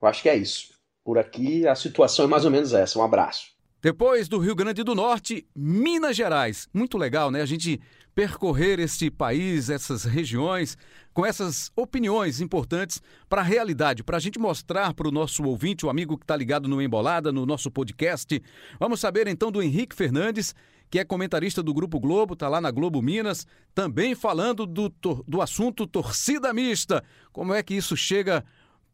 [0.02, 0.75] Eu acho que é isso.
[1.06, 2.98] Por aqui a situação é mais ou menos essa.
[2.98, 3.52] Um abraço.
[3.80, 6.68] Depois do Rio Grande do Norte, Minas Gerais.
[6.74, 7.40] Muito legal, né?
[7.42, 7.80] A gente
[8.12, 10.76] percorrer este país, essas regiões,
[11.14, 15.86] com essas opiniões importantes para a realidade, para a gente mostrar para o nosso ouvinte,
[15.86, 18.42] o amigo que está ligado no Embolada, no nosso podcast.
[18.80, 20.56] Vamos saber então do Henrique Fernandes,
[20.90, 24.92] que é comentarista do Grupo Globo, está lá na Globo Minas, também falando do,
[25.24, 27.04] do assunto torcida mista.
[27.32, 28.44] Como é que isso chega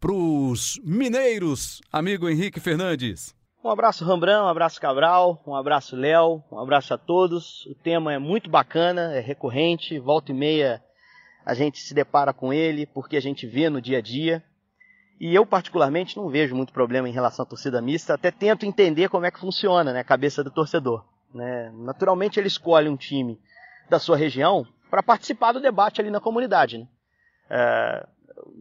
[0.03, 3.37] para os mineiros, amigo Henrique Fernandes.
[3.63, 7.65] Um abraço Rambran, um abraço Cabral, um abraço Léo, um abraço a todos.
[7.67, 10.83] O tema é muito bacana, é recorrente, volta e meia
[11.47, 14.43] a gente se depara com ele porque a gente vê no dia a dia.
[15.21, 19.09] E eu, particularmente, não vejo muito problema em relação à torcida mista, até tento entender
[19.09, 21.05] como é que funciona né, a cabeça do torcedor.
[21.33, 21.73] Né?
[21.77, 23.39] Naturalmente, ele escolhe um time
[23.89, 26.79] da sua região para participar do debate ali na comunidade.
[26.79, 26.89] Né?
[27.49, 28.07] É,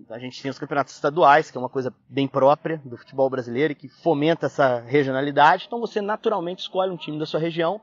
[0.10, 3.74] a gente tem os campeonatos estaduais, que é uma coisa bem própria do futebol brasileiro
[3.74, 5.66] e que fomenta essa regionalidade.
[5.68, 7.82] Então você naturalmente escolhe um time da sua região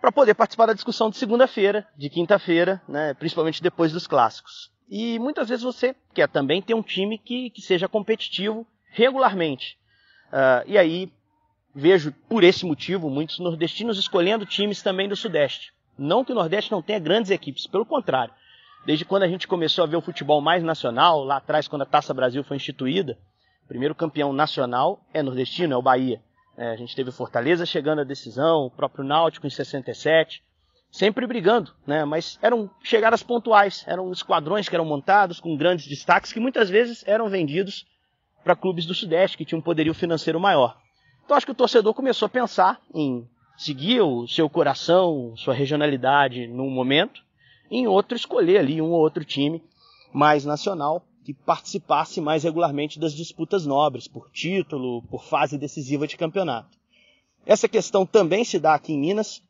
[0.00, 4.72] para poder participar da discussão de segunda-feira, de quinta-feira, né, principalmente depois dos clássicos.
[4.88, 9.78] E muitas vezes você quer também ter um time que, que seja competitivo regularmente.
[10.28, 11.12] Uh, e aí
[11.74, 15.72] vejo por esse motivo muitos nordestinos escolhendo times também do Sudeste.
[15.96, 18.34] Não que o Nordeste não tenha grandes equipes, pelo contrário.
[18.84, 21.86] Desde quando a gente começou a ver o futebol mais nacional, lá atrás, quando a
[21.86, 23.16] Taça Brasil foi instituída,
[23.64, 26.20] o primeiro campeão nacional é nordestino, é o Bahia.
[26.56, 30.42] É, a gente teve Fortaleza chegando à decisão, o próprio Náutico em 67,
[30.90, 32.04] sempre brigando, né?
[32.04, 37.04] Mas eram chegadas pontuais, eram esquadrões que eram montados com grandes destaques que muitas vezes
[37.06, 37.86] eram vendidos
[38.42, 40.76] para clubes do Sudeste que tinham um poderio financeiro maior.
[41.24, 43.26] Então acho que o torcedor começou a pensar em
[43.56, 47.22] seguir o seu coração, sua regionalidade num momento
[47.72, 49.62] em outro escolher ali um ou outro time
[50.12, 56.18] mais nacional que participasse mais regularmente das disputas nobres, por título, por fase decisiva de
[56.18, 56.76] campeonato.
[57.46, 59.42] Essa questão também se dá aqui em Minas,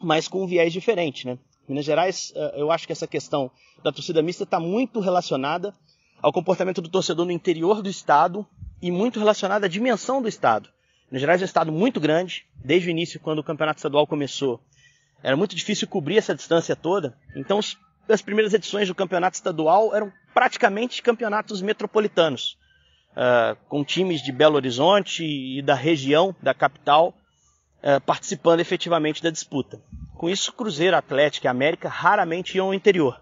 [0.00, 1.26] mas com um viés diferente.
[1.26, 1.38] Né?
[1.66, 3.50] Minas Gerais, eh, eu acho que essa questão
[3.82, 5.74] da torcida mista está muito relacionada
[6.20, 8.46] ao comportamento do torcedor no interior do estado
[8.82, 10.68] e muito relacionada à dimensão do estado.
[11.10, 14.60] Minas Gerais é um estado muito grande, desde o início, quando o campeonato estadual começou.
[15.22, 17.16] Era muito difícil cobrir essa distância toda.
[17.36, 17.60] Então,
[18.08, 22.58] as primeiras edições do campeonato estadual eram praticamente campeonatos metropolitanos,
[23.12, 27.14] uh, com times de Belo Horizonte e da região da capital
[27.82, 29.80] uh, participando efetivamente da disputa.
[30.16, 33.20] Com isso, Cruzeiro, Atlético e América raramente iam ao interior.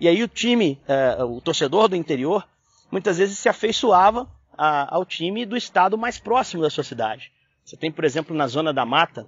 [0.00, 2.46] E aí o time, uh, o torcedor do interior,
[2.90, 7.32] muitas vezes se afeiçoava a, ao time do estado mais próximo da sua cidade.
[7.64, 9.26] Você tem, por exemplo, na zona da mata,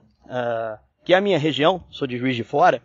[1.06, 2.82] que é a minha região, sou de Juiz de Fora,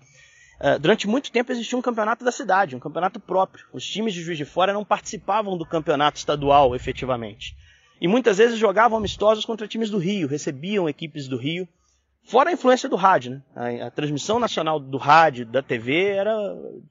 [0.59, 3.65] uh, durante muito tempo existia um campeonato da cidade, um campeonato próprio.
[3.73, 7.57] Os times de Juiz de Fora não participavam do campeonato estadual efetivamente.
[7.99, 11.67] E muitas vezes jogavam amistosos contra times do Rio, recebiam equipes do Rio.
[12.23, 13.41] Fora a influência do rádio, né?
[13.81, 16.31] A, a, transmissão nacional do rádio, da TV, era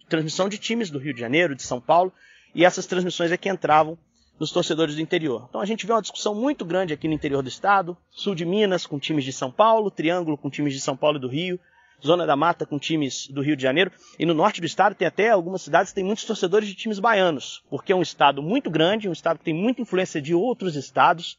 [0.09, 2.13] transmissão de times do Rio de Janeiro, de São Paulo,
[2.53, 3.97] e essas transmissões é que entravam
[4.41, 5.47] nos torcedores do interior.
[5.51, 8.47] Então a gente vê uma discussão muito grande aqui no interior do estado, sul de
[8.47, 11.61] Minas com times de São Paulo, Triângulo com times de São Paulo e do Rio,
[12.03, 15.07] Zona da Mata com times do Rio de Janeiro, e no norte do estado tem
[15.07, 18.71] até algumas cidades que têm muitos torcedores de times baianos, porque é um estado muito
[18.71, 21.37] grande, um estado que tem muita influência de outros estados,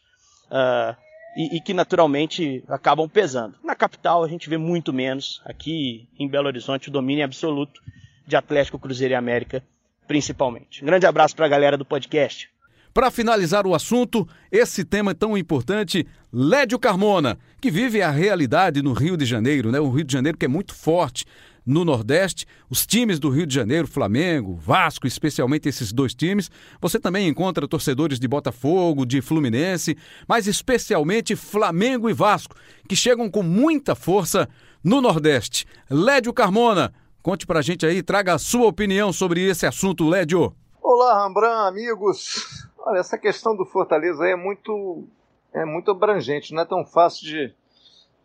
[0.51, 0.95] uh,
[1.35, 3.55] e, e, que naturalmente acabam pesando.
[3.63, 7.81] Na capital a gente vê muito menos, aqui em Belo Horizonte o domínio é absoluto
[8.27, 9.63] de Atlético, Cruzeiro e América,
[10.07, 10.83] principalmente.
[10.83, 12.51] Um grande abraço para a galera do podcast.
[12.93, 18.91] Para finalizar o assunto, esse tema tão importante, Lédio Carmona, que vive a realidade no
[18.91, 19.79] Rio de Janeiro, né?
[19.79, 21.25] O Rio de Janeiro que é muito forte
[21.65, 26.51] no Nordeste, os times do Rio de Janeiro, Flamengo, Vasco, especialmente esses dois times.
[26.81, 29.95] Você também encontra torcedores de Botafogo, de Fluminense,
[30.27, 32.55] mas especialmente Flamengo e Vasco,
[32.89, 34.49] que chegam com muita força
[34.83, 35.65] no Nordeste.
[35.89, 40.53] Lédio Carmona, conte pra gente aí, traga a sua opinião sobre esse assunto, Lédio.
[40.83, 42.67] Olá, Rambran, amigos.
[42.79, 45.07] Olha, essa questão do Fortaleza é muito,
[45.53, 47.53] é muito abrangente, não é tão fácil de,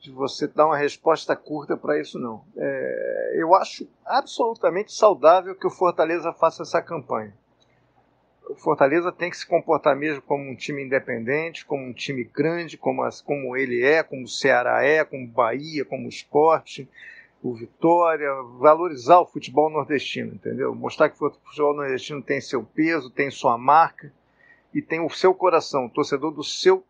[0.01, 2.43] de você dar uma resposta curta para isso, não.
[2.57, 7.35] É, eu acho absolutamente saudável que o Fortaleza faça essa campanha.
[8.49, 12.79] O Fortaleza tem que se comportar mesmo como um time independente, como um time grande,
[12.79, 16.89] como, como ele é, como o Ceará é, como Bahia, como o esporte,
[17.51, 18.29] o Vitória,
[18.59, 20.75] valorizar o futebol nordestino, entendeu?
[20.75, 24.13] Mostrar que o futebol nordestino tem seu peso, tem sua marca
[24.75, 26.85] e tem o seu coração, o torcedor do seu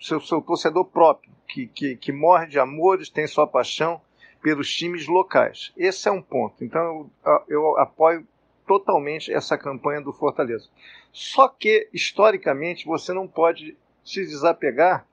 [0.00, 4.00] seu, seu torcedor próprio, que, que, que morre de amores, tem sua paixão
[4.42, 5.72] pelos times locais.
[5.76, 6.62] Esse é um ponto.
[6.62, 8.26] Então eu, eu apoio
[8.66, 10.68] totalmente essa campanha do Fortaleza.
[11.10, 15.06] Só que, historicamente, você não pode se desapegar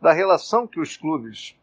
[0.00, 1.56] da relação que os clubes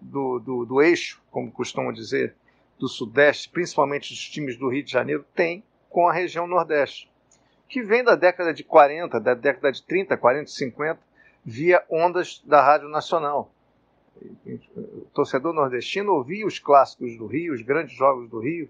[0.00, 2.34] do, do, do eixo, como costumam dizer,
[2.78, 7.10] do Sudeste, principalmente os times do Rio de Janeiro, têm com a região Nordeste
[7.68, 10.98] que vem da década de 40, da década de 30, 40, 50,
[11.44, 13.52] via ondas da Rádio Nacional.
[14.46, 18.68] O torcedor nordestino ouvia os clássicos do Rio, os grandes jogos do Rio,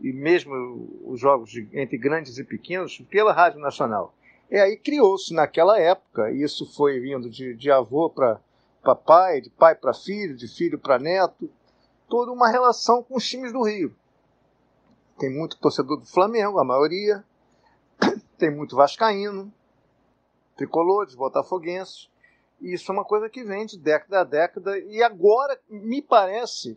[0.00, 4.14] e mesmo os jogos de, entre grandes e pequenos, pela Rádio Nacional.
[4.50, 8.40] E aí criou-se naquela época, e isso foi vindo de, de avô para
[8.92, 11.48] pai, de pai para filho, de filho para neto,
[12.08, 13.94] toda uma relação com os times do Rio.
[15.16, 17.24] Tem muito torcedor do Flamengo, a maioria,
[18.36, 19.52] tem muito vascaíno,
[20.56, 22.10] tricolores, botafoguenses.
[22.60, 24.76] E isso é uma coisa que vem de década a década.
[24.78, 26.76] E agora me parece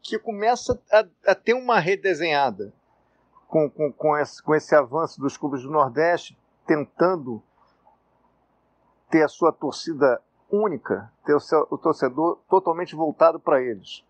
[0.00, 2.72] que começa a, a ter uma redesenhada
[3.46, 7.42] com, com, com, esse, com esse avanço dos clubes do Nordeste, tentando
[9.10, 10.20] ter a sua torcida
[10.52, 14.04] única, ter o, torcedor totalmente voltado para eles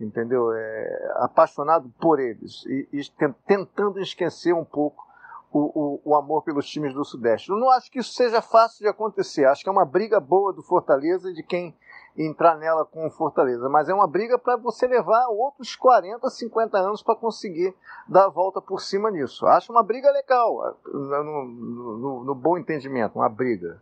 [0.00, 0.52] entendeu?
[0.52, 3.02] É, apaixonado por eles e, e,
[3.46, 5.06] tentando esquecer um pouco
[5.52, 7.50] o, o, o, amor pelos times do Sudeste.
[7.50, 9.44] Eu não acho que isso seja fácil de acontecer.
[9.44, 11.76] Acho que é uma briga boa do Fortaleza e de quem
[12.16, 13.68] entrar nela com o Fortaleza.
[13.68, 17.74] Mas é uma briga para você levar outros 40, 50 anos para conseguir
[18.08, 19.46] dar a volta por cima nisso.
[19.46, 23.80] Acho uma briga legal, no, no, no bom entendimento, uma briga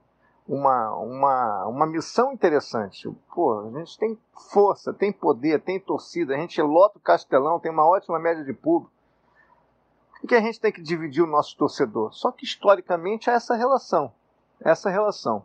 [0.50, 3.08] uma, uma, uma missão interessante.
[3.32, 4.18] Pô, a gente tem
[4.52, 8.52] força, tem poder, tem torcida, a gente lota o Castelão, tem uma ótima média de
[8.52, 8.92] público.
[10.24, 12.12] E que a gente tem que dividir o nosso torcedor.
[12.12, 14.12] Só que historicamente é essa relação.
[14.60, 15.44] Essa relação.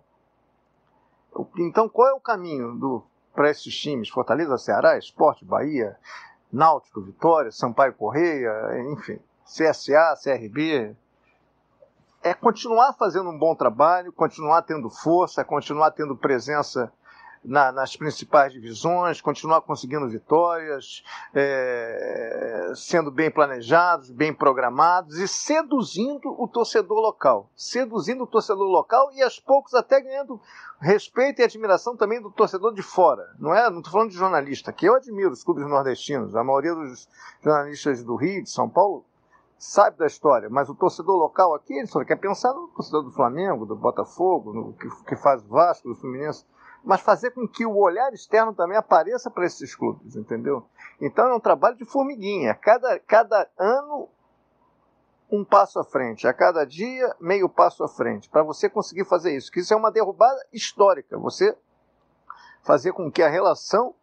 [1.60, 4.10] Então, qual é o caminho para esses times?
[4.10, 5.95] Fortaleza, Ceará, Esporte, Bahia,
[6.51, 8.51] Náutico, Vitória, Sampaio Correia,
[8.91, 10.95] enfim, CSA, CRB,
[12.26, 16.91] é continuar fazendo um bom trabalho, continuar tendo força, continuar tendo presença
[17.43, 21.03] na, nas principais divisões, continuar conseguindo vitórias,
[21.36, 27.47] é, sendo bem planejados, bem programados e seduzindo o torcedor local.
[27.55, 30.41] Seduzindo o torcedor local e aos poucos até ganhando
[30.82, 33.36] respeito e admiração também do torcedor de fora.
[33.38, 33.69] Não é?
[33.69, 36.36] Não estou falando de jornalista, que eu admiro os clubes nordestinos.
[36.36, 37.07] A maioria dos
[37.43, 39.05] jornalistas do Rio, de São Paulo,
[39.66, 43.11] sabe da história, mas o torcedor local aqui, ele só quer pensar no torcedor do
[43.11, 46.45] Flamengo, do Botafogo, no que, que faz Vasco, do Fluminense,
[46.84, 50.66] mas fazer com que o olhar externo também apareça para esses clubes, entendeu?
[51.01, 52.53] Então é um trabalho de formiguinha.
[52.53, 54.07] Cada, cada ano
[55.32, 59.36] um passo à frente, a cada dia meio passo à frente, para você conseguir fazer
[59.36, 59.51] isso.
[59.51, 61.18] Que isso é uma derrubada histórica.
[61.18, 61.57] Você
[62.63, 63.95] fazer com que a relação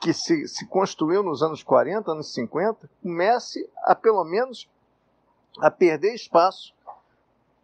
[0.00, 4.68] que se, se construiu nos anos 40, anos 50, comece a pelo menos
[5.60, 6.72] a perder espaço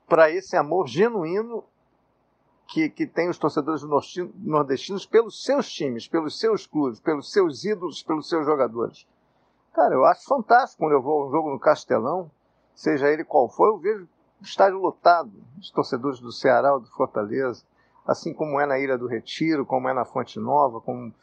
[0.09, 1.65] para esse amor genuíno
[2.67, 8.03] que, que tem os torcedores nordestinos pelos seus times, pelos seus clubes, pelos seus ídolos,
[8.03, 9.07] pelos seus jogadores.
[9.73, 12.31] Cara, eu acho fantástico quando eu vou a um jogo no Castelão,
[12.75, 14.09] seja ele qual for, eu vejo
[14.41, 17.65] estádio lotado, os torcedores do Ceará ou do Fortaleza,
[18.07, 21.15] assim como é na Ilha do Retiro, como é na Fonte Nova, como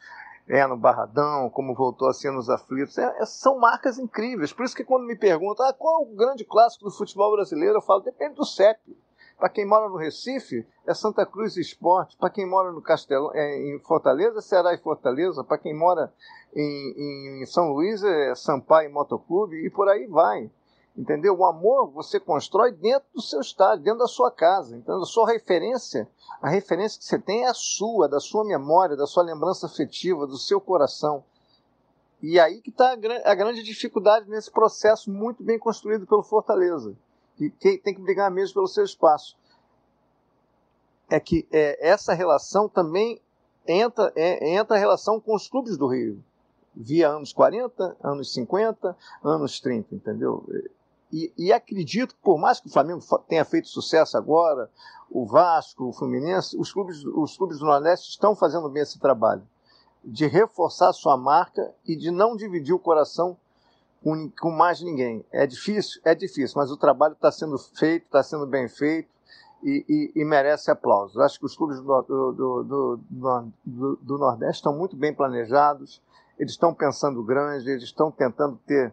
[0.52, 2.98] é no Barradão, como voltou a ser nos aflitos.
[2.98, 4.52] É, é, são marcas incríveis.
[4.52, 7.76] Por isso que quando me perguntam ah, qual é o grande clássico do futebol brasileiro,
[7.76, 8.78] eu falo, depende do CEP.
[9.38, 12.18] Para quem mora no Recife, é Santa Cruz Esporte.
[12.18, 15.42] Para quem mora no Castelão, é em Fortaleza, Ceará e Fortaleza.
[15.42, 16.12] Para quem mora
[16.54, 19.56] em, em São Luís, é Sampaio Motoclube.
[19.56, 20.50] E por aí vai.
[20.96, 21.34] Entendeu?
[21.38, 24.76] O amor você constrói dentro do seu estádio, dentro da sua casa.
[24.76, 26.06] Então, a sua referência,
[26.40, 30.26] a referência que você tem é a sua, da sua memória, da sua lembrança afetiva,
[30.26, 31.24] do seu coração.
[32.22, 36.94] E aí que está a grande dificuldade nesse processo muito bem construído pelo Fortaleza.
[37.40, 39.36] E quem tem que brigar mesmo pelo seu espaço.
[41.10, 43.20] É que é, essa relação também
[43.66, 46.22] entra, é, entra a relação com os clubes do Rio.
[46.74, 50.46] Via anos 40, anos 50, anos 30, entendeu?
[51.12, 54.70] E, e, acredito que, por mais que o Flamengo tenha feito sucesso agora,
[55.10, 59.42] o Vasco, o Fluminense, os clubes, os clubes do Nordeste estão fazendo bem esse trabalho
[60.04, 63.36] de reforçar sua marca e de não dividir o coração
[64.02, 65.24] com, com mais ninguém.
[65.30, 66.00] É difícil?
[66.04, 69.08] É difícil, mas o trabalho está sendo feito, está sendo bem feito
[69.62, 69.84] e,
[70.16, 71.18] e, e, merece aplausos.
[71.18, 76.02] Acho que os clubes do, do, do, do Nordeste estão muito bem planejados,
[76.38, 78.92] eles estão pensando grande, eles estão tentando ter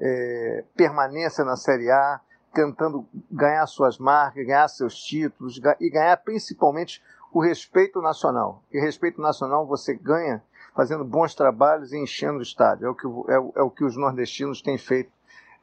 [0.00, 2.20] é, permanência na Série A,
[2.52, 7.02] tentando ganhar suas marcas, ganhar seus títulos e ganhar principalmente
[7.32, 8.62] o respeito nacional.
[8.72, 10.42] E respeito nacional você ganha
[10.74, 12.86] fazendo bons trabalhos e enchendo o estádio.
[12.86, 15.10] É o que, é, é o que os nordestinos têm feito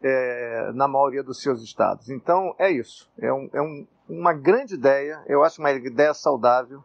[0.01, 2.09] é, na maioria dos seus estados.
[2.09, 3.09] Então é isso.
[3.17, 5.23] É, um, é um, uma grande ideia.
[5.27, 6.83] Eu acho uma ideia saudável.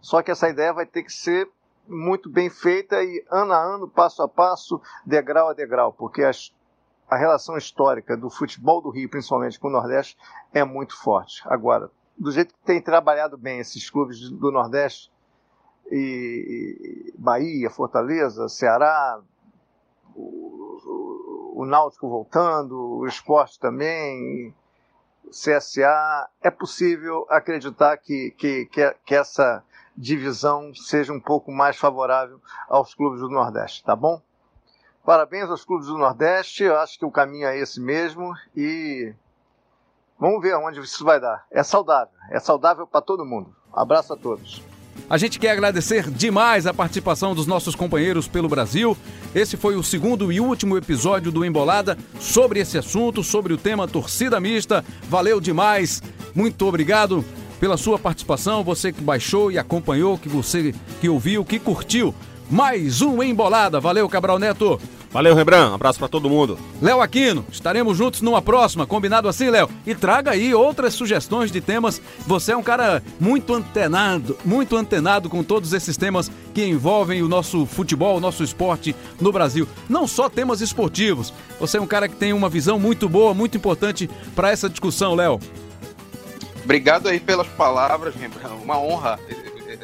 [0.00, 1.48] Só que essa ideia vai ter que ser
[1.88, 6.52] muito bem feita e ano a ano, passo a passo, degrau a degrau, porque as
[7.10, 10.16] a relação histórica do futebol do Rio, principalmente com o Nordeste,
[10.52, 11.42] é muito forte.
[11.46, 15.12] Agora, do jeito que tem trabalhado bem esses clubes do Nordeste,
[15.90, 19.20] e, Bahia, Fortaleza, Ceará,
[20.14, 24.54] o, o, Náutico voltando, o esporte também,
[25.24, 29.62] o CSA, é possível acreditar que, que, que, que essa
[29.96, 34.20] divisão seja um pouco mais favorável aos clubes do Nordeste, tá bom?
[35.04, 39.14] Parabéns aos clubes do Nordeste, eu acho que o caminho é esse mesmo e
[40.18, 41.44] Vamos ver aonde isso vai dar.
[41.50, 43.54] É saudável, é saudável para todo mundo.
[43.72, 44.62] Abraço a todos.
[45.10, 48.96] A gente quer agradecer demais a participação dos nossos companheiros pelo Brasil.
[49.34, 53.88] Esse foi o segundo e último episódio do Embolada sobre esse assunto, sobre o tema
[53.88, 54.84] torcida mista.
[55.08, 56.00] Valeu demais.
[56.34, 57.24] Muito obrigado
[57.58, 62.14] pela sua participação, você que baixou e acompanhou, que você que ouviu, que curtiu.
[62.50, 63.80] Mais um Embolada.
[63.80, 64.78] Valeu, Cabral Neto.
[65.14, 65.70] Valeu, Rebran.
[65.70, 66.58] Um abraço para todo mundo.
[66.82, 69.70] Léo Aquino, estaremos juntos numa próxima, combinado assim, Léo?
[69.86, 72.02] E traga aí outras sugestões de temas.
[72.26, 77.28] Você é um cara muito antenado, muito antenado com todos esses temas que envolvem o
[77.28, 79.68] nosso futebol, o nosso esporte no Brasil.
[79.88, 81.32] Não só temas esportivos.
[81.60, 85.14] Você é um cara que tem uma visão muito boa, muito importante para essa discussão,
[85.14, 85.38] Léo.
[86.64, 88.14] Obrigado aí pelas palavras.
[88.62, 89.18] Uma honra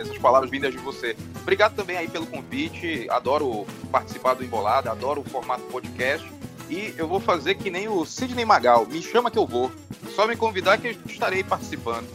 [0.01, 1.17] essas palavras vindas de você.
[1.43, 3.07] Obrigado também aí pelo convite.
[3.11, 6.27] Adoro participar do Embolada, adoro o formato podcast.
[6.69, 8.87] E eu vou fazer que nem o Sidney Magal.
[8.87, 9.71] Me chama que eu vou.
[10.15, 12.07] Só me convidar que eu estarei participando.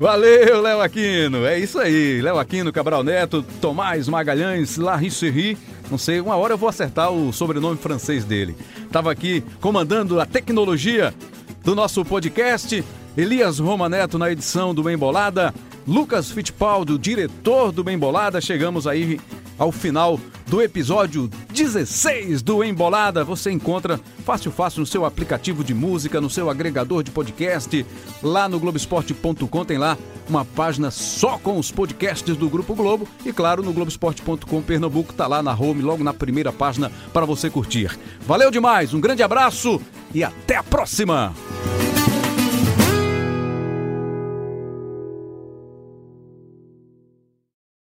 [0.00, 1.46] Valeu, Léo Aquino.
[1.46, 2.20] É isso aí.
[2.20, 5.56] Léo Aquino, Cabral Neto, Tomás Magalhães, Larry
[5.90, 8.56] Não sei, uma hora eu vou acertar o sobrenome francês dele.
[8.92, 11.14] Tava aqui comandando a tecnologia
[11.64, 12.84] do nosso podcast.
[13.18, 15.52] Elias Roma Neto na edição do Bem Bolada.
[15.84, 18.40] Lucas Fittipaldi, diretor do Bem Bolada.
[18.40, 19.18] Chegamos aí
[19.58, 23.24] ao final do episódio 16 do Embolada.
[23.24, 27.84] Você encontra fácil fácil no seu aplicativo de música, no seu agregador de podcast,
[28.22, 29.98] lá no globesport.com tem lá
[30.28, 35.26] uma página só com os podcasts do Grupo Globo e claro, no globesport.com Pernambuco tá
[35.26, 37.98] lá na home, logo na primeira página para você curtir.
[38.20, 39.80] Valeu demais, um grande abraço
[40.14, 41.34] e até a próxima.